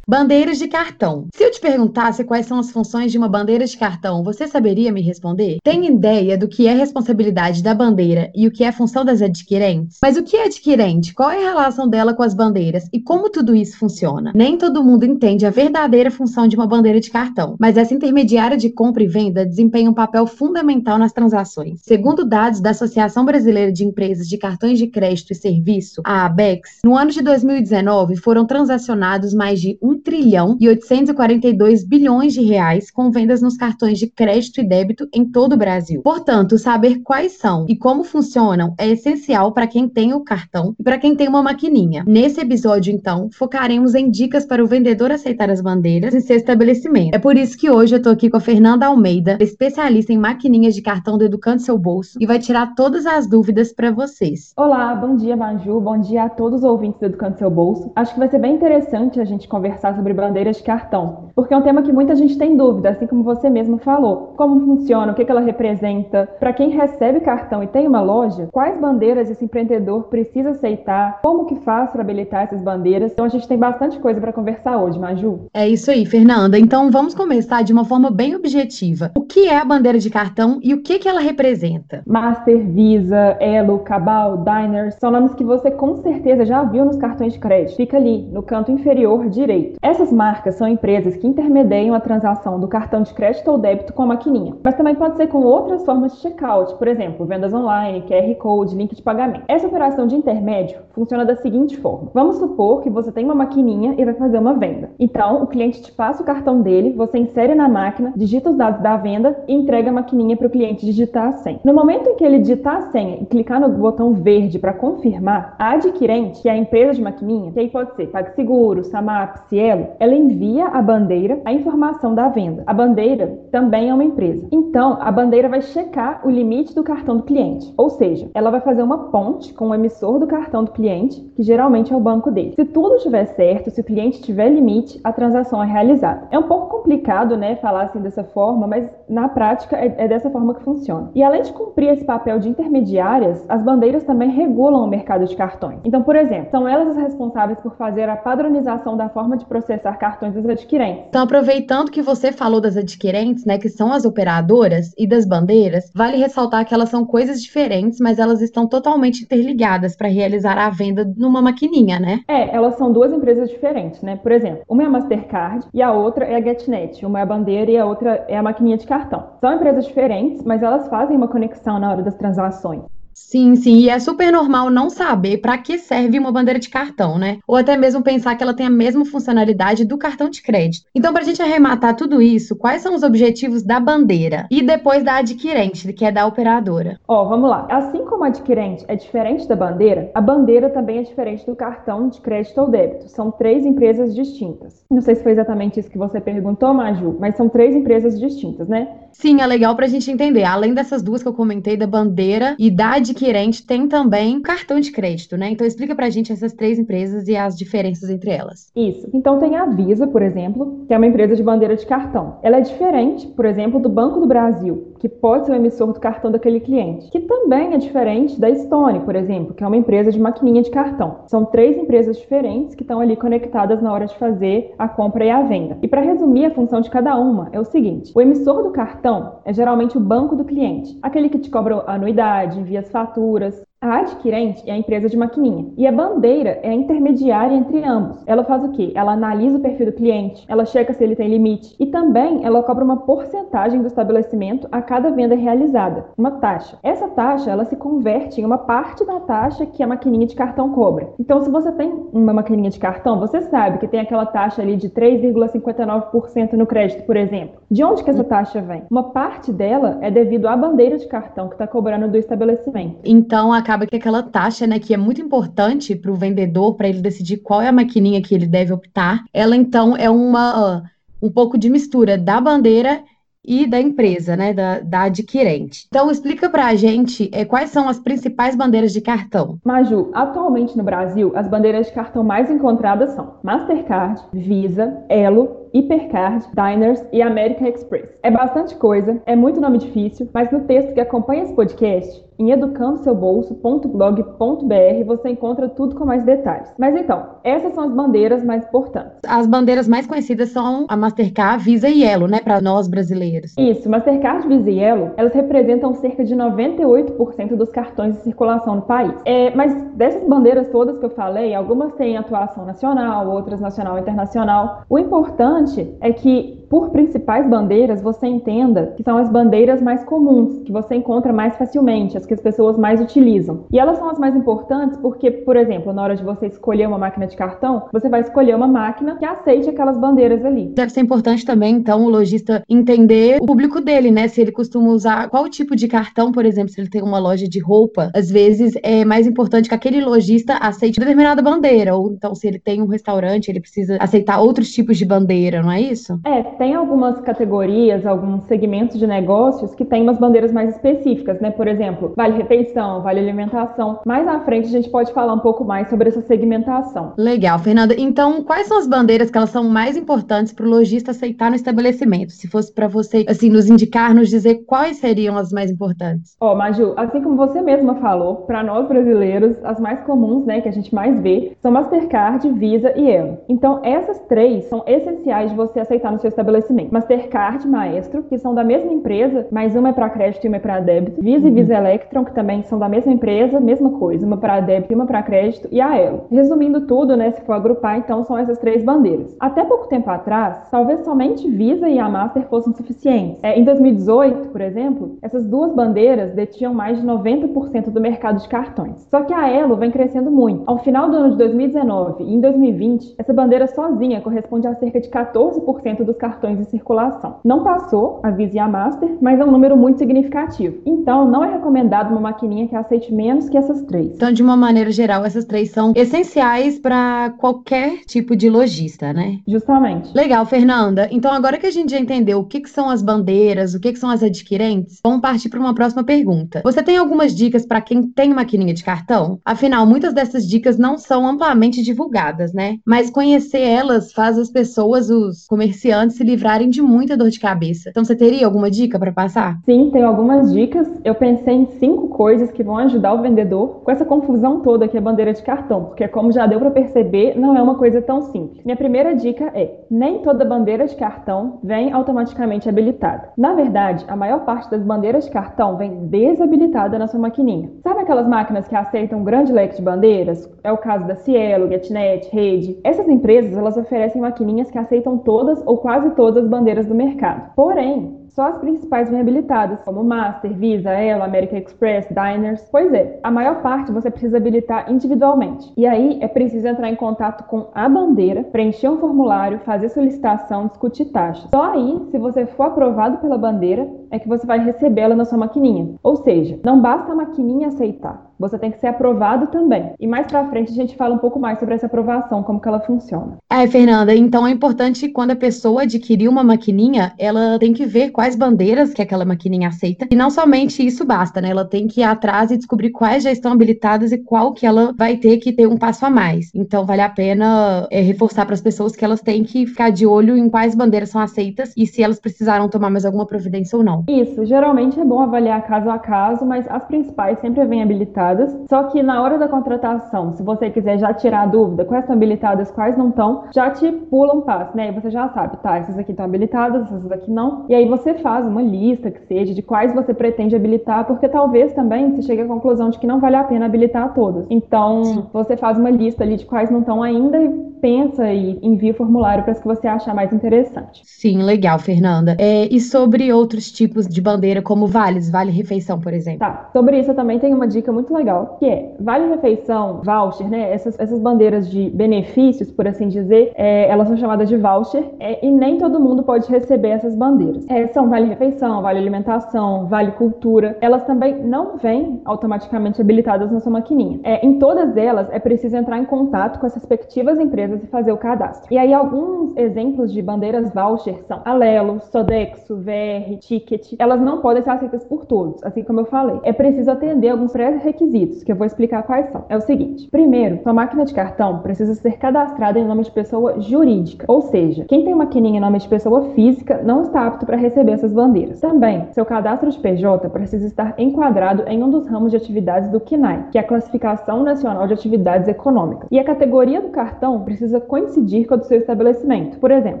Bandeiras 0.10 0.56
de 0.56 0.66
cartão. 0.68 1.26
Se 1.34 1.44
eu 1.44 1.50
te 1.50 1.60
perguntasse 1.60 2.24
quais 2.24 2.46
são 2.46 2.58
as 2.58 2.70
funções 2.70 3.12
de 3.12 3.18
uma 3.18 3.28
bandeira 3.28 3.66
de 3.66 3.76
cartão, 3.76 4.24
você 4.24 4.48
saberia 4.48 4.90
me 4.90 5.02
responder? 5.02 5.58
Tem 5.62 5.86
ideia 5.86 6.38
do 6.38 6.48
que 6.48 6.66
é 6.66 6.72
responsabilidade 6.72 7.62
da 7.62 7.74
bandeira 7.74 8.32
e 8.34 8.46
o 8.46 8.50
que 8.50 8.64
é 8.64 8.72
função 8.72 9.04
das 9.04 9.20
adquirentes? 9.20 9.98
Mas 10.00 10.16
o 10.16 10.22
que 10.22 10.34
é 10.34 10.46
adquirente? 10.46 11.12
Qual 11.12 11.30
é 11.30 11.44
a 11.44 11.50
relação 11.50 11.86
dela 11.86 12.14
com 12.14 12.22
as 12.22 12.32
bandeiras 12.32 12.88
e 12.90 12.98
como 12.98 13.28
tudo 13.28 13.54
isso 13.54 13.78
funciona? 13.78 14.32
Nem 14.34 14.56
todo 14.56 14.82
mundo 14.82 15.04
entende 15.04 15.44
a 15.44 15.50
verdadeira 15.50 16.10
função 16.10 16.48
de 16.48 16.56
uma 16.56 16.66
bandeira 16.66 17.00
de 17.00 17.10
cartão, 17.10 17.54
mas 17.60 17.76
essa 17.76 17.92
intermediária 17.92 18.56
de 18.56 18.70
compra 18.70 19.02
e 19.02 19.06
venda 19.06 19.44
desempenha 19.44 19.90
um 19.90 19.94
papel 19.94 20.26
fundamental 20.26 20.98
nas 20.98 21.12
transações. 21.12 21.82
Segundo 21.82 22.24
dados 22.24 22.62
da 22.62 22.70
Associação 22.70 23.26
Brasileira 23.26 23.70
de 23.70 23.84
Empresas 23.84 24.26
de 24.26 24.38
Cartões 24.38 24.78
de 24.78 24.86
Crédito 24.86 25.32
e 25.32 25.36
Serviço, 25.36 26.00
a 26.02 26.24
ABEX, 26.24 26.78
no 26.82 26.96
ano 26.96 27.10
de 27.10 27.20
2019 27.20 28.16
foram 28.16 28.46
transacionados 28.46 29.34
mais 29.34 29.60
de 29.60 29.76
1 29.82 29.97
trilhão 29.98 30.56
e 30.60 30.68
842 30.68 31.84
bilhões 31.84 32.32
de 32.32 32.42
reais 32.42 32.90
com 32.90 33.10
vendas 33.10 33.42
nos 33.42 33.56
cartões 33.56 33.98
de 33.98 34.06
crédito 34.06 34.60
e 34.60 34.64
débito 34.64 35.08
em 35.12 35.24
todo 35.24 35.52
o 35.52 35.56
Brasil. 35.56 36.02
Portanto, 36.02 36.58
saber 36.58 37.00
quais 37.02 37.32
são 37.32 37.66
e 37.68 37.76
como 37.76 38.04
funcionam 38.04 38.74
é 38.78 38.88
essencial 38.88 39.52
para 39.52 39.66
quem 39.66 39.88
tem 39.88 40.14
o 40.14 40.20
cartão 40.20 40.74
e 40.78 40.82
para 40.82 40.98
quem 40.98 41.14
tem 41.14 41.28
uma 41.28 41.42
maquininha. 41.42 42.04
Nesse 42.06 42.40
episódio, 42.40 42.92
então, 42.92 43.28
focaremos 43.32 43.94
em 43.94 44.10
dicas 44.10 44.44
para 44.44 44.62
o 44.62 44.66
vendedor 44.66 45.10
aceitar 45.10 45.50
as 45.50 45.60
bandeiras 45.60 46.14
em 46.14 46.20
seu 46.20 46.36
estabelecimento. 46.36 47.14
É 47.14 47.18
por 47.18 47.36
isso 47.36 47.56
que 47.56 47.70
hoje 47.70 47.94
eu 47.94 47.98
estou 47.98 48.12
aqui 48.12 48.30
com 48.30 48.36
a 48.36 48.40
Fernanda 48.40 48.86
Almeida, 48.86 49.36
especialista 49.40 50.12
em 50.12 50.18
maquininhas 50.18 50.74
de 50.74 50.82
cartão 50.82 51.18
do 51.18 51.24
Educando 51.24 51.62
Seu 51.62 51.78
Bolso, 51.78 52.18
e 52.20 52.26
vai 52.26 52.38
tirar 52.38 52.74
todas 52.74 53.06
as 53.06 53.26
dúvidas 53.26 53.72
para 53.72 53.90
vocês. 53.90 54.52
Olá, 54.56 54.94
bom 54.94 55.16
dia, 55.16 55.36
Maju. 55.36 55.80
Bom 55.80 55.98
dia 55.98 56.24
a 56.24 56.28
todos 56.28 56.60
os 56.60 56.64
ouvintes 56.64 57.00
do 57.00 57.06
Educando 57.06 57.38
Seu 57.38 57.50
Bolso. 57.50 57.90
Acho 57.96 58.12
que 58.12 58.18
vai 58.18 58.28
ser 58.28 58.38
bem 58.38 58.54
interessante 58.54 59.20
a 59.20 59.24
gente 59.24 59.48
conversar 59.48 59.87
conversar 59.88 59.94
sobre 59.94 60.12
bandeiras 60.12 60.56
de 60.56 60.62
cartão, 60.62 61.30
porque 61.34 61.54
é 61.54 61.56
um 61.56 61.62
tema 61.62 61.82
que 61.82 61.92
muita 61.92 62.14
gente 62.14 62.36
tem 62.36 62.56
dúvida, 62.56 62.90
assim 62.90 63.06
como 63.06 63.22
você 63.22 63.48
mesmo 63.48 63.78
falou. 63.78 64.34
Como 64.36 64.60
funciona, 64.60 65.12
o 65.12 65.14
que 65.14 65.28
ela 65.28 65.40
representa, 65.40 66.28
para 66.38 66.52
quem 66.52 66.70
recebe 66.70 67.20
cartão 67.20 67.62
e 67.62 67.66
tem 67.66 67.86
uma 67.86 68.00
loja, 68.00 68.48
quais 68.52 68.78
bandeiras 68.80 69.30
esse 69.30 69.44
empreendedor 69.44 70.04
precisa 70.04 70.50
aceitar, 70.50 71.20
como 71.22 71.46
que 71.46 71.56
faz 71.56 71.90
para 71.90 72.02
habilitar 72.02 72.42
essas 72.42 72.62
bandeiras. 72.62 73.12
Então 73.12 73.24
a 73.24 73.28
gente 73.28 73.48
tem 73.48 73.58
bastante 73.58 73.98
coisa 73.98 74.20
para 74.20 74.32
conversar 74.32 74.78
hoje, 74.78 74.98
Maju. 74.98 75.46
É 75.54 75.68
isso 75.68 75.90
aí, 75.90 76.04
Fernanda. 76.04 76.58
Então 76.58 76.90
vamos 76.90 77.14
começar 77.14 77.62
de 77.62 77.72
uma 77.72 77.84
forma 77.84 78.10
bem 78.10 78.34
objetiva. 78.34 79.12
O 79.16 79.22
que 79.22 79.48
é 79.48 79.56
a 79.56 79.64
bandeira 79.64 79.98
de 79.98 80.10
cartão 80.10 80.58
e 80.62 80.74
o 80.74 80.82
que, 80.82 80.98
que 80.98 81.08
ela 81.08 81.20
representa? 81.20 82.02
Master, 82.06 82.58
Visa, 82.58 83.36
Elo, 83.40 83.78
Cabal, 83.80 84.44
Diners 84.44 84.94
são 85.00 85.10
nomes 85.10 85.34
que 85.34 85.44
você 85.44 85.70
com 85.70 85.96
certeza 85.96 86.44
já 86.44 86.62
viu 86.64 86.84
nos 86.84 86.96
cartões 86.96 87.32
de 87.32 87.38
crédito. 87.38 87.76
Fica 87.76 87.96
ali, 87.96 88.22
no 88.32 88.42
canto 88.42 88.72
inferior 88.72 89.28
direito. 89.28 89.77
Essas 89.80 90.12
marcas 90.12 90.56
são 90.56 90.66
empresas 90.66 91.16
que 91.16 91.26
intermediam 91.26 91.94
a 91.94 92.00
transação 92.00 92.58
do 92.58 92.66
cartão 92.66 93.02
de 93.02 93.14
crédito 93.14 93.48
ou 93.48 93.58
débito 93.58 93.92
com 93.92 94.02
a 94.02 94.06
maquininha, 94.06 94.56
mas 94.62 94.74
também 94.74 94.94
pode 94.94 95.16
ser 95.16 95.28
com 95.28 95.38
outras 95.38 95.84
formas 95.84 96.14
de 96.14 96.18
checkout, 96.18 96.74
por 96.74 96.88
exemplo, 96.88 97.24
vendas 97.24 97.54
online, 97.54 98.02
QR 98.02 98.34
Code, 98.36 98.74
link 98.74 98.94
de 98.96 99.02
pagamento. 99.02 99.44
Essa 99.46 99.68
operação 99.68 100.06
de 100.06 100.16
intermédio 100.16 100.80
funciona 100.90 101.24
da 101.24 101.36
seguinte 101.36 101.76
forma: 101.76 102.10
vamos 102.12 102.36
supor 102.38 102.82
que 102.82 102.90
você 102.90 103.12
tem 103.12 103.24
uma 103.24 103.36
maquininha 103.36 103.94
e 103.96 104.04
vai 104.04 104.14
fazer 104.14 104.38
uma 104.38 104.54
venda. 104.54 104.90
Então, 104.98 105.42
o 105.42 105.46
cliente 105.46 105.80
te 105.80 105.92
passa 105.92 106.22
o 106.22 106.26
cartão 106.26 106.60
dele, 106.60 106.92
você 106.92 107.18
insere 107.18 107.54
na 107.54 107.68
máquina, 107.68 108.12
digita 108.16 108.50
os 108.50 108.56
dados 108.56 108.82
da 108.82 108.96
venda 108.96 109.44
e 109.46 109.54
entrega 109.54 109.90
a 109.90 109.92
maquininha 109.92 110.36
para 110.36 110.48
o 110.48 110.50
cliente 110.50 110.84
digitar 110.84 111.28
a 111.28 111.32
senha. 111.32 111.60
No 111.64 111.72
momento 111.72 112.08
em 112.08 112.16
que 112.16 112.24
ele 112.24 112.40
digitar 112.40 112.76
a 112.76 112.82
senha 112.90 113.18
e 113.20 113.26
clicar 113.26 113.60
no 113.60 113.68
botão 113.68 114.12
verde 114.12 114.58
para 114.58 114.72
confirmar, 114.72 115.54
a 115.56 115.72
adquirente, 115.72 116.42
que 116.42 116.48
é 116.48 116.52
a 116.52 116.56
empresa 116.56 116.94
de 116.94 117.02
maquininha, 117.02 117.52
que 117.52 117.60
aí 117.60 117.68
pode 117.68 117.94
ser 117.94 118.08
PagSeguro, 118.08 118.82
Samap, 118.82 119.38
Cielo, 119.58 119.88
ela 119.98 120.14
envia 120.14 120.66
a 120.68 120.80
bandeira 120.80 121.40
a 121.44 121.52
informação 121.52 122.14
da 122.14 122.28
venda. 122.28 122.62
A 122.64 122.72
bandeira 122.72 123.40
também 123.50 123.90
é 123.90 123.94
uma 123.94 124.04
empresa. 124.04 124.46
Então, 124.52 124.98
a 125.00 125.10
bandeira 125.10 125.48
vai 125.48 125.60
checar 125.60 126.20
o 126.24 126.30
limite 126.30 126.72
do 126.76 126.84
cartão 126.84 127.16
do 127.16 127.24
cliente. 127.24 127.74
Ou 127.76 127.90
seja, 127.90 128.30
ela 128.34 128.52
vai 128.52 128.60
fazer 128.60 128.84
uma 128.84 129.10
ponte 129.10 129.52
com 129.52 129.70
o 129.70 129.74
emissor 129.74 130.20
do 130.20 130.28
cartão 130.28 130.62
do 130.62 130.70
cliente, 130.70 131.20
que 131.34 131.42
geralmente 131.42 131.92
é 131.92 131.96
o 131.96 132.00
banco 132.00 132.30
dele. 132.30 132.52
Se 132.54 132.64
tudo 132.66 132.94
estiver 132.94 133.24
certo, 133.24 133.68
se 133.68 133.80
o 133.80 133.84
cliente 133.84 134.22
tiver 134.22 134.48
limite, 134.48 135.00
a 135.02 135.12
transação 135.12 135.60
é 135.60 135.66
realizada. 135.66 136.28
É 136.30 136.38
um 136.38 136.44
pouco 136.44 136.68
complicado, 136.68 137.36
né, 137.36 137.56
falar 137.56 137.86
assim 137.86 137.98
dessa 137.98 138.22
forma, 138.22 138.64
mas 138.64 138.88
na 139.08 139.28
prática 139.28 139.76
é, 139.76 139.92
é 139.98 140.06
dessa 140.06 140.30
forma 140.30 140.54
que 140.54 140.62
funciona. 140.62 141.10
E 141.16 141.22
além 141.24 141.42
de 141.42 141.52
cumprir 141.52 141.88
esse 141.88 142.04
papel 142.04 142.38
de 142.38 142.48
intermediárias, 142.48 143.44
as 143.48 143.60
bandeiras 143.60 144.04
também 144.04 144.30
regulam 144.30 144.84
o 144.84 144.86
mercado 144.86 145.26
de 145.26 145.34
cartões. 145.34 145.80
Então, 145.84 146.04
por 146.04 146.14
exemplo, 146.14 146.48
são 146.52 146.68
elas 146.68 146.88
as 146.90 146.96
responsáveis 146.96 147.58
por 147.58 147.74
fazer 147.74 148.08
a 148.08 148.14
padronização 148.14 148.96
da 148.96 149.08
forma 149.08 149.36
de 149.36 149.47
processar 149.48 149.96
cartões 149.96 150.34
dos 150.34 150.48
adquirentes. 150.48 151.04
Então, 151.08 151.22
aproveitando 151.22 151.90
que 151.90 152.02
você 152.02 152.30
falou 152.30 152.60
das 152.60 152.76
adquirentes, 152.76 153.44
né, 153.44 153.58
que 153.58 153.68
são 153.68 153.92
as 153.92 154.04
operadoras 154.04 154.92
e 154.96 155.06
das 155.06 155.26
bandeiras, 155.26 155.90
vale 155.94 156.16
ressaltar 156.16 156.64
que 156.64 156.74
elas 156.74 156.88
são 156.88 157.04
coisas 157.04 157.42
diferentes, 157.42 157.98
mas 158.00 158.18
elas 158.18 158.40
estão 158.40 158.66
totalmente 158.66 159.22
interligadas 159.22 159.96
para 159.96 160.08
realizar 160.08 160.58
a 160.58 160.70
venda 160.70 161.04
numa 161.16 161.40
maquininha, 161.40 161.98
né? 161.98 162.20
É, 162.28 162.54
elas 162.54 162.76
são 162.76 162.92
duas 162.92 163.12
empresas 163.12 163.48
diferentes, 163.48 164.02
né? 164.02 164.16
Por 164.16 164.32
exemplo, 164.32 164.62
uma 164.68 164.82
é 164.82 164.86
a 164.86 164.90
Mastercard 164.90 165.66
e 165.72 165.82
a 165.82 165.92
outra 165.92 166.24
é 166.24 166.36
a 166.36 166.40
GetNet. 166.40 167.04
Uma 167.04 167.20
é 167.20 167.22
a 167.22 167.26
bandeira 167.26 167.70
e 167.70 167.76
a 167.76 167.86
outra 167.86 168.24
é 168.28 168.36
a 168.36 168.42
maquininha 168.42 168.76
de 168.76 168.86
cartão. 168.86 169.24
São 169.40 169.54
empresas 169.54 169.86
diferentes, 169.86 170.42
mas 170.44 170.62
elas 170.62 170.88
fazem 170.88 171.16
uma 171.16 171.28
conexão 171.28 171.78
na 171.78 171.90
hora 171.90 172.02
das 172.02 172.14
transações. 172.14 172.82
Sim, 173.28 173.56
sim, 173.56 173.76
e 173.76 173.90
é 173.90 173.98
super 173.98 174.32
normal 174.32 174.70
não 174.70 174.88
saber 174.88 175.36
para 175.38 175.58
que 175.58 175.76
serve 175.76 176.18
uma 176.18 176.32
bandeira 176.32 176.58
de 176.58 176.70
cartão, 176.70 177.18
né? 177.18 177.38
Ou 177.46 177.56
até 177.56 177.76
mesmo 177.76 178.00
pensar 178.00 178.34
que 178.34 178.42
ela 178.42 178.54
tem 178.54 178.66
a 178.66 178.70
mesma 178.70 179.04
funcionalidade 179.04 179.84
do 179.84 179.98
cartão 179.98 180.30
de 180.30 180.40
crédito. 180.40 180.86
Então, 180.94 181.12
para 181.12 181.20
a 181.20 181.24
gente 181.24 181.42
arrematar 181.42 181.94
tudo 181.94 182.22
isso, 182.22 182.56
quais 182.56 182.80
são 182.80 182.94
os 182.94 183.02
objetivos 183.02 183.62
da 183.62 183.78
bandeira 183.78 184.46
e 184.50 184.62
depois 184.62 185.02
da 185.02 185.16
adquirente, 185.16 185.92
que 185.92 186.06
é 186.06 186.12
da 186.12 186.26
operadora? 186.26 186.98
Ó, 187.06 187.22
oh, 187.22 187.28
vamos 187.28 187.50
lá. 187.50 187.66
Assim 187.68 188.02
como 188.06 188.24
a 188.24 188.28
adquirente 188.28 188.84
é 188.88 188.96
diferente 188.96 189.46
da 189.46 189.56
bandeira, 189.56 190.10
a 190.14 190.20
bandeira 190.20 190.70
também 190.70 190.98
é 190.98 191.02
diferente 191.02 191.44
do 191.44 191.56
cartão 191.56 192.08
de 192.08 192.20
crédito 192.20 192.58
ou 192.58 192.70
débito. 192.70 193.08
São 193.08 193.30
três 193.30 193.66
empresas 193.66 194.14
distintas. 194.14 194.86
Não 194.90 195.02
sei 195.02 195.16
se 195.16 195.22
foi 195.22 195.32
exatamente 195.32 195.78
isso 195.78 195.90
que 195.90 195.98
você 195.98 196.18
perguntou, 196.20 196.72
Maju, 196.72 197.18
mas 197.20 197.36
são 197.36 197.48
três 197.48 197.74
empresas 197.74 198.18
distintas, 198.18 198.68
né? 198.68 198.88
Sim, 199.12 199.40
é 199.40 199.46
legal 199.46 199.74
para 199.74 199.86
a 199.86 199.88
gente 199.88 200.10
entender. 200.10 200.44
Além 200.44 200.72
dessas 200.72 201.02
duas 201.02 201.22
que 201.22 201.28
eu 201.28 201.34
comentei, 201.34 201.76
da 201.76 201.86
bandeira 201.86 202.54
e 202.58 202.70
da 202.70 202.98
adquirente, 203.10 203.66
tem 203.66 203.86
também 203.86 204.40
cartão 204.40 204.80
de 204.80 204.90
crédito, 204.90 205.36
né? 205.36 205.50
Então 205.50 205.66
explica 205.66 205.94
para 205.94 206.06
a 206.06 206.10
gente 206.10 206.32
essas 206.32 206.52
três 206.52 206.78
empresas 206.78 207.28
e 207.28 207.36
as 207.36 207.56
diferenças 207.56 208.10
entre 208.10 208.30
elas. 208.30 208.70
Isso. 208.74 209.08
Então 209.12 209.38
tem 209.38 209.56
a 209.56 209.66
Visa, 209.66 210.06
por 210.06 210.22
exemplo, 210.22 210.84
que 210.86 210.94
é 210.94 210.96
uma 210.96 211.06
empresa 211.06 211.36
de 211.36 211.42
bandeira 211.42 211.76
de 211.76 211.86
cartão. 211.86 212.36
Ela 212.42 212.58
é 212.58 212.60
diferente, 212.60 213.26
por 213.26 213.44
exemplo, 213.44 213.80
do 213.80 213.88
Banco 213.88 214.20
do 214.20 214.26
Brasil, 214.26 214.94
que 214.98 215.08
pode 215.08 215.46
ser 215.46 215.52
o 215.52 215.54
emissor 215.54 215.92
do 215.92 216.00
cartão 216.00 216.30
daquele 216.30 216.60
cliente, 216.60 217.10
que 217.10 217.20
também 217.20 217.74
é 217.74 217.78
diferente 217.78 218.38
da 218.40 218.54
Stone, 218.54 219.00
por 219.00 219.14
exemplo, 219.16 219.54
que 219.54 219.62
é 219.62 219.66
uma 219.66 219.76
empresa 219.76 220.10
de 220.10 220.18
maquininha 220.18 220.62
de 220.62 220.70
cartão. 220.70 221.20
São 221.26 221.44
três 221.44 221.76
empresas 221.76 222.18
diferentes 222.18 222.74
que 222.74 222.82
estão 222.82 223.00
ali 223.00 223.16
conectadas 223.16 223.80
na 223.80 223.92
hora 223.92 224.06
de 224.06 224.16
fazer 224.18 224.74
a 224.78 224.88
compra 224.88 225.24
e 225.24 225.30
a 225.30 225.42
venda. 225.42 225.78
E 225.82 225.88
para 225.88 226.00
resumir 226.00 226.46
a 226.46 226.50
função 226.50 226.80
de 226.80 226.90
cada 226.90 227.16
uma, 227.16 227.48
é 227.52 227.60
o 227.60 227.64
seguinte: 227.64 228.12
o 228.14 228.20
emissor 228.20 228.62
do 228.62 228.70
cartão 228.70 229.36
é 229.44 229.52
geralmente 229.52 229.96
o 229.96 230.00
banco 230.00 230.36
do 230.36 230.44
cliente, 230.44 230.98
aquele 231.02 231.28
que 231.28 231.38
te 231.38 231.50
cobra 231.50 231.84
anuidade, 231.86 232.58
envia 232.58 232.80
as 232.80 232.90
faturas, 232.90 233.67
a 233.80 233.98
adquirente 234.00 234.68
é 234.68 234.72
a 234.72 234.76
empresa 234.76 235.08
de 235.08 235.16
maquininha 235.16 235.66
e 235.76 235.86
a 235.86 235.92
bandeira 235.92 236.58
é 236.64 236.70
a 236.70 236.74
intermediária 236.74 237.54
entre 237.54 237.84
ambos. 237.84 238.24
Ela 238.26 238.42
faz 238.42 238.64
o 238.64 238.72
quê? 238.72 238.90
Ela 238.92 239.12
analisa 239.12 239.56
o 239.56 239.60
perfil 239.60 239.86
do 239.86 239.92
cliente, 239.92 240.44
ela 240.48 240.64
checa 240.64 240.92
se 240.92 241.04
ele 241.04 241.14
tem 241.14 241.28
limite 241.28 241.76
e 241.78 241.86
também 241.86 242.44
ela 242.44 242.60
cobra 242.64 242.84
uma 242.84 242.96
porcentagem 242.96 243.80
do 243.80 243.86
estabelecimento 243.86 244.66
a 244.72 244.82
cada 244.82 245.12
venda 245.12 245.36
realizada, 245.36 246.06
uma 246.18 246.32
taxa. 246.32 246.76
Essa 246.82 247.06
taxa 247.06 247.52
ela 247.52 247.64
se 247.64 247.76
converte 247.76 248.40
em 248.40 248.44
uma 248.44 248.58
parte 248.58 249.04
da 249.04 249.20
taxa 249.20 249.64
que 249.64 249.80
a 249.80 249.86
maquininha 249.86 250.26
de 250.26 250.34
cartão 250.34 250.70
cobra. 250.70 251.10
Então, 251.18 251.40
se 251.40 251.48
você 251.48 251.70
tem 251.70 251.92
uma 252.12 252.32
maquininha 252.32 252.70
de 252.70 252.80
cartão, 252.80 253.20
você 253.20 253.42
sabe 253.42 253.78
que 253.78 253.86
tem 253.86 254.00
aquela 254.00 254.26
taxa 254.26 254.60
ali 254.60 254.74
de 254.74 254.88
3,59% 254.88 256.54
no 256.54 256.66
crédito, 256.66 257.04
por 257.04 257.16
exemplo. 257.16 257.60
De 257.70 257.84
onde 257.84 258.02
que 258.02 258.10
essa 258.10 258.24
taxa 258.24 258.60
vem? 258.60 258.82
Uma 258.90 259.04
parte 259.10 259.52
dela 259.52 259.98
é 260.00 260.10
devido 260.10 260.48
à 260.48 260.56
bandeira 260.56 260.98
de 260.98 261.06
cartão 261.06 261.46
que 261.46 261.54
está 261.54 261.66
cobrando 261.66 262.08
do 262.08 262.16
estabelecimento. 262.16 262.96
Então, 263.04 263.52
a 263.52 263.67
acaba 263.68 263.86
que 263.86 263.96
aquela 263.96 264.22
taxa, 264.22 264.66
né, 264.66 264.78
que 264.78 264.94
é 264.94 264.96
muito 264.96 265.20
importante 265.20 265.94
para 265.94 266.10
o 266.10 266.14
vendedor, 266.14 266.74
para 266.74 266.88
ele 266.88 267.02
decidir 267.02 267.36
qual 267.36 267.60
é 267.60 267.68
a 267.68 267.72
maquininha 267.72 268.22
que 268.22 268.34
ele 268.34 268.46
deve 268.46 268.72
optar, 268.72 269.24
ela 269.32 269.54
então 269.54 269.94
é 269.94 270.08
uma 270.08 270.82
um 271.20 271.30
pouco 271.30 271.58
de 271.58 271.68
mistura 271.68 272.16
da 272.16 272.40
bandeira 272.40 273.02
e 273.44 273.66
da 273.66 273.80
empresa, 273.80 274.36
né, 274.36 274.52
da, 274.52 274.80
da 274.80 275.02
adquirente. 275.04 275.86
Então, 275.88 276.10
explica 276.10 276.50
para 276.50 276.66
a 276.66 276.74
gente 276.74 277.30
é, 277.32 277.44
quais 277.44 277.70
são 277.70 277.88
as 277.88 277.98
principais 277.98 278.54
bandeiras 278.54 278.92
de 278.92 279.00
cartão. 279.00 279.58
Maju, 279.64 280.10
atualmente 280.12 280.76
no 280.76 280.84
Brasil, 280.84 281.32
as 281.34 281.48
bandeiras 281.48 281.86
de 281.86 281.92
cartão 281.92 282.22
mais 282.22 282.50
encontradas 282.50 283.10
são 283.10 283.34
Mastercard, 283.42 284.22
Visa, 284.32 285.02
Elo, 285.08 285.68
Hipercard, 285.72 286.46
Diners 286.54 287.02
e 287.10 287.22
American 287.22 287.68
Express. 287.68 288.10
É 288.22 288.30
bastante 288.30 288.74
coisa, 288.76 289.20
é 289.24 289.34
muito 289.34 289.60
nome 289.60 289.78
difícil, 289.78 290.28
mas 290.32 290.50
no 290.52 290.60
texto 290.60 290.92
que 290.92 291.00
acompanha 291.00 291.44
esse 291.44 291.54
podcast, 291.54 292.27
em 292.38 292.50
educandoseubolso.blog.br 292.50 295.04
você 295.06 295.30
encontra 295.30 295.66
tudo 295.68 295.96
com 295.96 296.04
mais 296.04 296.22
detalhes. 296.24 296.72
Mas 296.78 296.94
então, 296.96 297.38
essas 297.42 297.74
são 297.74 297.84
as 297.84 297.92
bandeiras 297.92 298.44
mais 298.44 298.64
importantes. 298.64 299.18
As 299.26 299.46
bandeiras 299.46 299.88
mais 299.88 300.06
conhecidas 300.06 300.50
são 300.50 300.84
a 300.88 300.96
Mastercard, 300.96 301.64
Visa 301.64 301.88
e 301.88 302.04
Elo, 302.04 302.28
né, 302.28 302.40
para 302.40 302.60
nós 302.60 302.86
brasileiros. 302.88 303.54
Isso, 303.58 303.90
Mastercard, 303.90 304.46
Visa 304.46 304.70
e 304.70 304.78
Elo, 304.78 305.10
elas 305.16 305.32
representam 305.32 305.94
cerca 305.94 306.24
de 306.24 306.36
98% 306.36 307.56
dos 307.56 307.70
cartões 307.70 308.16
de 308.16 308.22
circulação 308.22 308.76
no 308.76 308.82
país. 308.82 309.14
É, 309.24 309.52
mas 309.54 309.74
dessas 309.94 310.22
bandeiras 310.28 310.68
todas 310.68 310.98
que 310.98 311.04
eu 311.04 311.10
falei, 311.10 311.54
algumas 311.54 311.92
têm 311.94 312.16
atuação 312.16 312.64
nacional, 312.64 313.28
outras 313.28 313.60
nacional 313.60 313.98
e 313.98 314.00
internacional. 314.00 314.82
O 314.88 314.98
importante 314.98 315.96
é 316.00 316.12
que 316.12 316.58
por 316.68 316.90
principais 316.90 317.48
bandeiras, 317.48 318.02
você 318.02 318.26
entenda 318.26 318.92
que 318.96 319.02
são 319.02 319.16
as 319.16 319.30
bandeiras 319.30 319.80
mais 319.80 320.04
comuns, 320.04 320.62
que 320.64 320.72
você 320.72 320.96
encontra 320.96 321.32
mais 321.32 321.56
facilmente, 321.56 322.16
as 322.16 322.26
que 322.28 322.34
as 322.34 322.40
pessoas 322.40 322.78
mais 322.78 323.00
utilizam. 323.00 323.64
E 323.72 323.78
elas 323.78 323.98
são 323.98 324.08
as 324.08 324.18
mais 324.18 324.36
importantes 324.36 324.96
porque, 324.98 325.30
por 325.30 325.56
exemplo, 325.56 325.92
na 325.92 326.02
hora 326.02 326.14
de 326.14 326.22
você 326.22 326.46
escolher 326.46 326.86
uma 326.86 326.98
máquina 326.98 327.26
de 327.26 327.36
cartão, 327.36 327.84
você 327.92 328.08
vai 328.08 328.20
escolher 328.20 328.54
uma 328.54 328.68
máquina 328.68 329.16
que 329.16 329.24
aceite 329.24 329.70
aquelas 329.70 329.98
bandeiras 329.98 330.44
ali. 330.44 330.66
Deve 330.66 330.92
ser 330.92 331.00
importante 331.00 331.44
também, 331.44 331.74
então, 331.74 332.04
o 332.04 332.08
lojista 332.08 332.62
entender 332.68 333.38
o 333.40 333.46
público 333.46 333.80
dele, 333.80 334.10
né? 334.10 334.28
Se 334.28 334.40
ele 334.40 334.52
costuma 334.52 334.90
usar 334.90 335.28
qual 335.28 335.48
tipo 335.48 335.74
de 335.74 335.88
cartão, 335.88 336.30
por 336.30 336.44
exemplo, 336.44 336.70
se 336.70 336.80
ele 336.80 336.90
tem 336.90 337.02
uma 337.02 337.18
loja 337.18 337.48
de 337.48 337.58
roupa, 337.58 338.10
às 338.14 338.30
vezes 338.30 338.74
é 338.82 339.04
mais 339.04 339.26
importante 339.26 339.68
que 339.68 339.74
aquele 339.74 340.00
lojista 340.00 340.54
aceite 340.54 341.00
determinada 341.00 341.40
bandeira, 341.42 341.96
ou 341.96 342.12
então 342.12 342.34
se 342.34 342.46
ele 342.46 342.58
tem 342.58 342.82
um 342.82 342.86
restaurante, 342.86 343.48
ele 343.48 343.60
precisa 343.60 343.96
aceitar 344.00 344.40
outros 344.40 344.70
tipos 344.70 344.98
de 344.98 345.04
bandeira, 345.04 345.62
não 345.62 345.72
é 345.72 345.80
isso? 345.80 346.20
É, 346.24 346.42
tem 346.42 346.74
algumas 346.74 347.20
categorias, 347.20 348.04
alguns 348.06 348.44
segmentos 348.44 348.98
de 348.98 349.06
negócios 349.06 349.74
que 349.74 349.84
têm 349.84 350.02
umas 350.02 350.18
bandeiras 350.18 350.52
mais 350.52 350.74
específicas, 350.74 351.40
né? 351.40 351.50
Por 351.50 351.66
exemplo, 351.68 352.12
vale 352.18 352.36
refeição, 352.36 353.00
vale 353.00 353.20
alimentação. 353.20 354.00
Mais 354.04 354.26
à 354.26 354.40
frente 354.40 354.66
a 354.66 354.70
gente 354.72 354.90
pode 354.90 355.12
falar 355.12 355.32
um 355.34 355.38
pouco 355.38 355.64
mais 355.64 355.88
sobre 355.88 356.08
essa 356.08 356.20
segmentação. 356.20 357.12
Legal, 357.16 357.60
Fernanda. 357.60 357.94
Então, 357.96 358.42
quais 358.42 358.66
são 358.66 358.76
as 358.76 358.88
bandeiras 358.88 359.30
que 359.30 359.38
elas 359.38 359.50
são 359.50 359.62
mais 359.62 359.96
importantes 359.96 360.52
para 360.52 360.66
o 360.66 360.68
lojista 360.68 361.12
aceitar 361.12 361.48
no 361.48 361.54
estabelecimento? 361.54 362.32
Se 362.32 362.48
fosse 362.48 362.74
para 362.74 362.88
você, 362.88 363.24
assim, 363.28 363.48
nos 363.48 363.70
indicar, 363.70 364.12
nos 364.12 364.28
dizer 364.28 364.64
quais 364.66 364.96
seriam 364.96 365.36
as 365.36 365.52
mais 365.52 365.70
importantes. 365.70 366.36
Ó, 366.40 366.52
oh, 366.52 366.56
Maju, 366.56 366.94
assim 366.96 367.22
como 367.22 367.36
você 367.36 367.62
mesma 367.62 367.94
falou, 367.96 368.38
para 368.38 368.64
nós 368.64 368.88
brasileiros, 368.88 369.56
as 369.62 369.78
mais 369.78 370.00
comuns, 370.00 370.44
né, 370.44 370.60
que 370.60 370.68
a 370.68 370.72
gente 370.72 370.92
mais 370.92 371.20
vê, 371.20 371.52
são 371.62 371.70
Mastercard, 371.70 372.50
Visa 372.50 372.92
e 372.96 373.08
Elo. 373.08 373.38
Então, 373.48 373.80
essas 373.84 374.18
três 374.28 374.64
são 374.64 374.82
essenciais 374.88 375.50
de 375.50 375.56
você 375.56 375.78
aceitar 375.78 376.10
no 376.10 376.18
seu 376.18 376.28
estabelecimento. 376.28 376.92
Mastercard, 376.92 377.64
Maestro, 377.68 378.24
que 378.24 378.38
são 378.38 378.56
da 378.56 378.64
mesma 378.64 378.92
empresa, 378.92 379.46
mas 379.52 379.76
uma 379.76 379.90
é 379.90 379.92
para 379.92 380.10
crédito 380.10 380.44
e 380.44 380.48
uma 380.48 380.56
é 380.56 380.60
para 380.60 380.80
débito. 380.80 381.22
Visa 381.22 381.46
uhum. 381.46 381.52
e 381.52 381.54
Visa 381.54 381.74
Electron, 382.08 382.24
que 382.24 382.34
também 382.34 382.62
são 382.62 382.78
da 382.78 382.88
mesma 382.88 383.12
empresa, 383.12 383.60
mesma 383.60 383.90
coisa, 383.90 384.26
uma 384.26 384.36
para 384.36 384.60
débito 384.60 384.92
e 384.92 384.94
uma 384.94 385.06
para 385.06 385.22
crédito, 385.22 385.68
e 385.70 385.80
a 385.80 385.96
Elo. 385.96 386.22
Resumindo 386.30 386.82
tudo, 386.82 387.16
né, 387.16 387.30
se 387.30 387.42
for 387.42 387.52
agrupar, 387.52 387.98
então 387.98 388.24
são 388.24 388.36
essas 388.36 388.58
três 388.58 388.82
bandeiras. 388.82 389.36
Até 389.38 389.64
pouco 389.64 389.88
tempo 389.88 390.08
atrás, 390.10 390.68
talvez 390.70 391.00
somente 391.04 391.48
Visa 391.48 391.88
e 391.88 391.98
a 391.98 392.08
Master 392.08 392.46
fossem 392.48 392.72
suficientes. 392.72 393.38
É, 393.42 393.58
em 393.58 393.64
2018, 393.64 394.48
por 394.48 394.60
exemplo, 394.60 395.16
essas 395.22 395.44
duas 395.44 395.72
bandeiras 395.74 396.32
detinham 396.32 396.74
mais 396.74 397.00
de 397.00 397.06
90% 397.06 397.90
do 397.90 398.00
mercado 398.00 398.40
de 398.40 398.48
cartões. 398.48 399.06
Só 399.10 399.22
que 399.22 399.32
a 399.32 399.48
Elo 399.48 399.76
vem 399.76 399.90
crescendo 399.90 400.30
muito. 400.30 400.62
Ao 400.66 400.78
final 400.78 401.10
do 401.10 401.16
ano 401.16 401.30
de 401.30 401.36
2019 401.36 402.24
e 402.24 402.34
em 402.34 402.40
2020, 402.40 403.14
essa 403.18 403.32
bandeira 403.32 403.66
sozinha 403.66 404.20
corresponde 404.20 404.66
a 404.66 404.74
cerca 404.74 405.00
de 405.00 405.08
14% 405.08 406.04
dos 406.04 406.16
cartões 406.16 406.58
em 406.58 406.64
circulação. 406.64 407.36
Não 407.44 407.62
passou 407.62 408.20
a 408.22 408.30
Visa 408.30 408.56
e 408.56 408.58
a 408.58 408.68
Master, 408.68 409.16
mas 409.20 409.38
é 409.38 409.44
um 409.44 409.50
número 409.50 409.76
muito 409.76 409.98
significativo. 409.98 410.78
Então, 410.86 411.28
não 411.28 411.44
é 411.44 411.52
recomendado 411.52 411.97
uma 412.06 412.20
maquininha 412.20 412.68
que 412.68 412.76
aceite 412.76 413.12
menos 413.12 413.48
que 413.48 413.56
essas 413.56 413.82
três. 413.82 414.12
Então, 414.14 414.32
de 414.32 414.42
uma 414.42 414.56
maneira 414.56 414.90
geral, 414.90 415.24
essas 415.24 415.44
três 415.44 415.70
são 415.70 415.92
essenciais 415.96 416.78
para 416.78 417.34
qualquer 417.38 418.00
tipo 418.06 418.36
de 418.36 418.48
lojista, 418.48 419.12
né? 419.12 419.38
Justamente. 419.46 420.16
Legal, 420.16 420.44
Fernanda. 420.46 421.08
Então, 421.10 421.32
agora 421.32 421.58
que 421.58 421.66
a 421.66 421.70
gente 421.70 421.90
já 421.90 421.98
entendeu 421.98 422.38
o 422.38 422.44
que, 422.44 422.60
que 422.60 422.70
são 422.70 422.88
as 422.88 423.02
bandeiras, 423.02 423.74
o 423.74 423.80
que, 423.80 423.92
que 423.92 423.98
são 423.98 424.10
as 424.10 424.22
adquirentes, 424.22 425.00
vamos 425.02 425.20
partir 425.20 425.48
para 425.48 425.60
uma 425.60 425.74
próxima 425.74 426.04
pergunta. 426.04 426.62
Você 426.64 426.82
tem 426.82 426.96
algumas 426.96 427.34
dicas 427.34 427.66
para 427.66 427.80
quem 427.80 428.02
tem 428.02 428.32
maquininha 428.32 428.74
de 428.74 428.84
cartão? 428.84 429.38
Afinal, 429.44 429.86
muitas 429.86 430.12
dessas 430.14 430.46
dicas 430.46 430.78
não 430.78 430.98
são 430.98 431.26
amplamente 431.26 431.82
divulgadas, 431.82 432.52
né? 432.52 432.78
Mas 432.86 433.10
conhecer 433.10 433.60
elas 433.60 434.12
faz 434.12 434.38
as 434.38 434.50
pessoas, 434.50 435.10
os 435.10 435.46
comerciantes, 435.46 436.16
se 436.16 436.24
livrarem 436.24 436.70
de 436.70 436.80
muita 436.80 437.16
dor 437.16 437.30
de 437.30 437.40
cabeça. 437.40 437.90
Então, 437.90 438.04
você 438.04 438.14
teria 438.14 438.46
alguma 438.46 438.70
dica 438.70 438.98
para 438.98 439.12
passar? 439.12 439.58
Sim, 439.64 439.90
tenho 439.92 440.06
algumas 440.06 440.52
dicas. 440.52 440.88
Eu 441.04 441.14
pensei 441.14 441.54
em 441.54 441.66
cinco 441.78 441.87
coisas 441.96 442.50
que 442.50 442.62
vão 442.62 442.76
ajudar 442.76 443.14
o 443.14 443.22
vendedor 443.22 443.80
com 443.82 443.90
essa 443.90 444.04
confusão 444.04 444.60
toda 444.60 444.88
que 444.88 444.96
é 444.96 445.00
bandeira 445.00 445.32
de 445.32 445.42
cartão, 445.42 445.86
porque 445.86 446.06
como 446.08 446.32
já 446.32 446.46
deu 446.46 446.58
para 446.58 446.70
perceber, 446.70 447.38
não 447.38 447.56
é 447.56 447.62
uma 447.62 447.76
coisa 447.76 448.02
tão 448.02 448.20
simples. 448.20 448.64
Minha 448.64 448.76
primeira 448.76 449.14
dica 449.14 449.50
é: 449.54 449.84
nem 449.90 450.18
toda 450.18 450.44
bandeira 450.44 450.86
de 450.86 450.96
cartão 450.96 451.58
vem 451.62 451.92
automaticamente 451.92 452.68
habilitada. 452.68 453.30
Na 453.36 453.54
verdade, 453.54 454.04
a 454.08 454.16
maior 454.16 454.44
parte 454.44 454.70
das 454.70 454.82
bandeiras 454.82 455.24
de 455.24 455.30
cartão 455.30 455.76
vem 455.76 456.06
desabilitada 456.06 456.98
na 456.98 457.06
sua 457.06 457.20
maquininha. 457.20 457.70
Sabe 457.82 458.00
aquelas 458.00 458.26
máquinas 458.26 458.68
que 458.68 458.76
aceitam 458.76 459.20
um 459.20 459.24
grande 459.24 459.52
leque 459.52 459.76
de 459.76 459.82
bandeiras? 459.82 460.50
É 460.62 460.72
o 460.72 460.76
caso 460.76 461.06
da 461.06 461.16
Cielo, 461.16 461.68
GetNet, 461.68 462.28
Rede. 462.32 462.78
Essas 462.84 463.08
empresas, 463.08 463.56
elas 463.56 463.76
oferecem 463.76 464.20
maquininhas 464.20 464.70
que 464.70 464.78
aceitam 464.78 465.18
todas 465.18 465.62
ou 465.66 465.78
quase 465.78 466.10
todas 466.10 466.44
as 466.44 466.50
bandeiras 466.50 466.86
do 466.86 466.94
mercado. 466.94 467.52
Porém, 467.54 468.17
só 468.38 468.50
as 468.50 468.58
principais 468.58 469.10
vêm 469.10 469.20
habilitadas, 469.20 469.80
como 469.82 470.04
Master, 470.04 470.52
Visa, 470.52 470.90
Elo, 470.90 471.24
American 471.24 471.58
Express, 471.58 472.06
Diners. 472.06 472.64
Pois 472.70 472.94
é, 472.94 473.18
a 473.20 473.32
maior 473.32 473.62
parte 473.62 473.90
você 473.90 474.12
precisa 474.12 474.36
habilitar 474.36 474.88
individualmente. 474.88 475.72
E 475.76 475.84
aí 475.84 476.20
é 476.20 476.28
preciso 476.28 476.68
entrar 476.68 476.88
em 476.88 476.94
contato 476.94 477.48
com 477.48 477.66
a 477.74 477.88
bandeira, 477.88 478.44
preencher 478.44 478.88
um 478.88 478.98
formulário, 478.98 479.58
fazer 479.64 479.88
solicitação, 479.88 480.68
discutir 480.68 481.06
taxas. 481.06 481.50
Só 481.50 481.72
aí, 481.72 482.00
se 482.12 482.18
você 482.18 482.46
for 482.46 482.68
aprovado 482.68 483.18
pela 483.18 483.36
bandeira, 483.36 483.88
é 484.10 484.18
que 484.18 484.28
você 484.28 484.46
vai 484.46 484.58
recebê-la 484.64 485.14
na 485.14 485.24
sua 485.24 485.38
maquininha. 485.38 485.94
Ou 486.02 486.16
seja, 486.16 486.58
não 486.64 486.80
basta 486.80 487.12
a 487.12 487.16
maquininha 487.16 487.68
aceitar 487.68 488.28
você 488.38 488.58
tem 488.58 488.70
que 488.70 488.78
ser 488.78 488.86
aprovado 488.86 489.48
também. 489.48 489.92
E 489.98 490.06
mais 490.06 490.26
para 490.26 490.48
frente 490.48 490.70
a 490.70 490.74
gente 490.74 490.96
fala 490.96 491.14
um 491.14 491.18
pouco 491.18 491.40
mais 491.40 491.58
sobre 491.58 491.74
essa 491.74 491.86
aprovação, 491.86 492.42
como 492.42 492.60
que 492.60 492.68
ela 492.68 492.80
funciona. 492.80 493.36
É, 493.50 493.66
Fernanda, 493.66 494.14
então 494.14 494.46
é 494.46 494.50
importante 494.50 495.08
quando 495.08 495.32
a 495.32 495.36
pessoa 495.36 495.82
adquirir 495.82 496.28
uma 496.28 496.44
maquininha, 496.44 497.12
ela 497.18 497.58
tem 497.58 497.72
que 497.72 497.84
ver 497.84 498.10
quais 498.10 498.36
bandeiras 498.36 498.94
que 498.94 499.02
aquela 499.02 499.24
maquininha 499.24 499.68
aceita. 499.68 500.06
E 500.10 500.14
não 500.14 500.30
somente 500.30 500.86
isso 500.86 501.04
basta, 501.04 501.40
né? 501.40 501.50
Ela 501.50 501.64
tem 501.64 501.86
que 501.86 502.00
ir 502.00 502.04
atrás 502.04 502.50
e 502.50 502.56
descobrir 502.56 502.90
quais 502.90 503.24
já 503.24 503.32
estão 503.32 503.52
habilitadas 503.52 504.12
e 504.12 504.18
qual 504.18 504.52
que 504.52 504.66
ela 504.66 504.94
vai 504.96 505.16
ter 505.16 505.38
que 505.38 505.52
ter 505.52 505.66
um 505.66 505.76
passo 505.76 506.06
a 506.06 506.10
mais. 506.10 506.50
Então 506.54 506.86
vale 506.86 507.02
a 507.02 507.08
pena 507.08 507.86
é, 507.90 508.00
reforçar 508.00 508.44
para 508.44 508.54
as 508.54 508.60
pessoas 508.60 508.94
que 508.94 509.04
elas 509.04 509.20
têm 509.20 509.42
que 509.42 509.66
ficar 509.66 509.90
de 509.90 510.06
olho 510.06 510.36
em 510.36 510.48
quais 510.48 510.74
bandeiras 510.74 511.10
são 511.10 511.20
aceitas 511.20 511.72
e 511.76 511.86
se 511.86 512.02
elas 512.02 512.20
precisaram 512.20 512.68
tomar 512.68 512.90
mais 512.90 513.04
alguma 513.04 513.26
providência 513.26 513.76
ou 513.76 513.84
não. 513.84 513.97
Isso, 514.06 514.44
geralmente 514.44 514.98
é 514.98 515.04
bom 515.04 515.20
avaliar 515.20 515.66
caso 515.66 515.90
a 515.90 515.98
caso, 515.98 516.44
mas 516.44 516.66
as 516.68 516.84
principais 516.84 517.38
sempre 517.40 517.64
vêm 517.64 517.82
habilitadas 517.82 517.98
habilitadas. 517.98 518.56
Só 518.68 518.84
que 518.84 519.02
na 519.02 519.22
hora 519.22 519.38
da 519.38 519.48
contratação, 519.48 520.32
se 520.34 520.42
você 520.42 520.70
quiser 520.70 520.98
já 520.98 521.12
tirar 521.12 521.42
a 521.42 521.46
dúvida 521.46 521.84
quais 521.84 522.04
estão 522.04 522.16
habilitadas, 522.16 522.70
quais 522.70 522.96
não 522.96 523.08
estão, 523.08 523.44
já 523.54 523.70
te 523.70 523.90
pula 523.90 524.34
um 524.34 524.40
passo, 524.42 524.76
né? 524.76 524.88
E 524.88 524.92
você 524.92 525.10
já 525.10 525.28
sabe, 525.30 525.56
tá, 525.58 525.78
essas 525.78 525.98
aqui 525.98 526.12
estão 526.12 526.26
habilitadas, 526.26 526.82
essas 526.82 527.10
aqui 527.10 527.30
não. 527.30 527.66
E 527.68 527.74
aí 527.74 527.86
você 527.86 528.14
faz 528.14 528.46
uma 528.46 528.62
lista 528.62 529.10
que 529.10 529.20
seja 529.26 529.54
de 529.54 529.62
quais 529.62 529.94
você 529.94 530.14
pretende 530.14 530.56
habilitar, 530.56 531.06
porque 531.06 531.28
talvez 531.28 531.72
também 531.72 532.10
você 532.12 532.22
chegue 532.22 532.42
à 532.42 532.46
conclusão 532.46 532.90
de 532.90 532.98
que 532.98 533.06
não 533.06 533.20
vale 533.20 533.36
a 533.36 533.44
pena 533.44 533.66
habilitar 533.66 534.14
todas. 534.14 534.46
Então, 534.50 535.04
Sim. 535.04 535.26
você 535.32 535.56
faz 535.56 535.78
uma 535.78 535.90
lista 535.90 536.24
ali 536.24 536.36
de 536.36 536.46
quais 536.46 536.70
não 536.70 536.80
estão 536.80 537.02
ainda 537.02 537.38
e 537.42 537.68
pensa 537.80 538.30
e 538.32 538.58
envia 538.62 538.92
o 538.92 538.94
formulário 538.94 539.44
para 539.44 539.52
as 539.52 539.60
que 539.60 539.66
você 539.66 539.86
achar 539.86 540.14
mais 540.14 540.32
interessante. 540.32 541.02
Sim, 541.04 541.42
legal, 541.42 541.78
Fernanda. 541.78 542.36
É, 542.38 542.66
e 542.72 542.80
sobre 542.80 543.32
outros 543.32 543.70
tipos 543.70 543.87
de 543.88 544.20
bandeira, 544.20 544.62
como 544.62 544.86
vales, 544.86 545.30
vale 545.30 545.50
refeição, 545.50 546.00
por 546.00 546.12
exemplo? 546.12 546.40
Tá, 546.40 546.68
sobre 546.72 546.98
isso 546.98 547.10
eu 547.10 547.14
também 547.14 547.38
tenho 547.38 547.56
uma 547.56 547.66
dica 547.66 547.92
muito 547.92 548.12
legal, 548.12 548.56
que 548.58 548.66
é 548.66 548.94
vale 549.00 549.28
refeição, 549.28 550.00
voucher, 550.04 550.48
né? 550.48 550.72
Essas, 550.72 550.98
essas 550.98 551.18
bandeiras 551.20 551.70
de 551.70 551.90
benefícios, 551.90 552.70
por 552.70 552.86
assim 552.86 553.08
dizer, 553.08 553.52
é, 553.54 553.88
elas 553.88 554.08
são 554.08 554.16
chamadas 554.16 554.48
de 554.48 554.56
voucher 554.56 555.04
é, 555.20 555.44
e 555.44 555.50
nem 555.50 555.78
todo 555.78 556.00
mundo 556.00 556.22
pode 556.22 556.48
receber 556.50 556.88
essas 556.88 557.14
bandeiras. 557.14 557.64
É, 557.68 557.86
são 557.88 558.08
vale 558.08 558.26
refeição, 558.26 558.82
vale 558.82 558.98
alimentação, 558.98 559.86
vale 559.86 560.12
cultura. 560.12 560.76
Elas 560.80 561.04
também 561.04 561.42
não 561.42 561.76
vêm 561.76 562.20
automaticamente 562.24 563.00
habilitadas 563.00 563.50
na 563.50 563.60
sua 563.60 563.72
maquininha. 563.72 564.20
É, 564.22 564.44
em 564.44 564.58
todas 564.58 564.96
elas 564.96 565.28
é 565.30 565.38
preciso 565.38 565.76
entrar 565.76 565.98
em 565.98 566.04
contato 566.04 566.58
com 566.58 566.66
as 566.66 566.74
respectivas 566.74 567.38
empresas 567.38 567.82
e 567.82 567.86
fazer 567.86 568.12
o 568.12 568.16
cadastro. 568.16 568.72
E 568.72 568.78
aí 568.78 568.92
alguns 568.92 569.56
exemplos 569.56 570.12
de 570.12 570.20
bandeiras 570.22 570.72
voucher 570.72 571.22
são 571.26 571.40
Alelo, 571.44 572.00
Sodexo, 572.00 572.76
VR, 572.76 573.38
Ticket. 573.40 573.77
Elas 573.98 574.20
não 574.20 574.40
podem 574.40 574.62
ser 574.62 574.70
aceitas 574.70 575.04
por 575.04 575.26
todos, 575.26 575.62
assim 575.62 575.82
como 575.82 576.00
eu 576.00 576.04
falei. 576.06 576.38
É 576.42 576.52
preciso 576.52 576.90
atender 576.90 577.28
alguns 577.28 577.52
pré-requisitos, 577.52 578.42
que 578.42 578.52
eu 578.52 578.56
vou 578.56 578.66
explicar 578.66 579.02
quais 579.02 579.30
são. 579.30 579.44
É 579.48 579.56
o 579.56 579.60
seguinte: 579.60 580.08
primeiro, 580.10 580.60
sua 580.62 580.72
máquina 580.72 581.04
de 581.04 581.14
cartão 581.14 581.58
precisa 581.60 581.94
ser 581.94 582.18
cadastrada 582.18 582.78
em 582.78 582.86
nome 582.86 583.04
de 583.04 583.10
pessoa 583.10 583.60
jurídica, 583.60 584.24
ou 584.28 584.40
seja, 584.42 584.84
quem 584.88 585.04
tem 585.04 585.14
maquininha 585.14 585.58
em 585.58 585.60
nome 585.60 585.78
de 585.78 585.88
pessoa 585.88 586.22
física 586.34 586.80
não 586.84 587.02
está 587.02 587.26
apto 587.26 587.46
para 587.46 587.56
receber 587.56 587.92
essas 587.92 588.12
bandeiras. 588.12 588.60
Também, 588.60 589.06
seu 589.12 589.24
cadastro 589.24 589.70
de 589.70 589.78
PJ 589.78 590.28
precisa 590.30 590.66
estar 590.66 590.94
enquadrado 590.98 591.64
em 591.66 591.82
um 591.82 591.90
dos 591.90 592.06
ramos 592.06 592.30
de 592.30 592.36
atividades 592.36 592.90
do 592.90 593.00
CNAE, 593.00 593.44
que 593.50 593.58
é 593.58 593.60
a 593.60 593.64
Classificação 593.64 594.42
Nacional 594.42 594.86
de 594.86 594.94
Atividades 594.94 595.48
Econômicas. 595.48 596.08
E 596.10 596.18
a 596.18 596.24
categoria 596.24 596.80
do 596.80 596.88
cartão 596.88 597.40
precisa 597.40 597.80
coincidir 597.80 598.46
com 598.46 598.54
a 598.54 598.56
do 598.56 598.64
seu 598.64 598.78
estabelecimento. 598.78 599.58
Por 599.58 599.70
exemplo, 599.70 600.00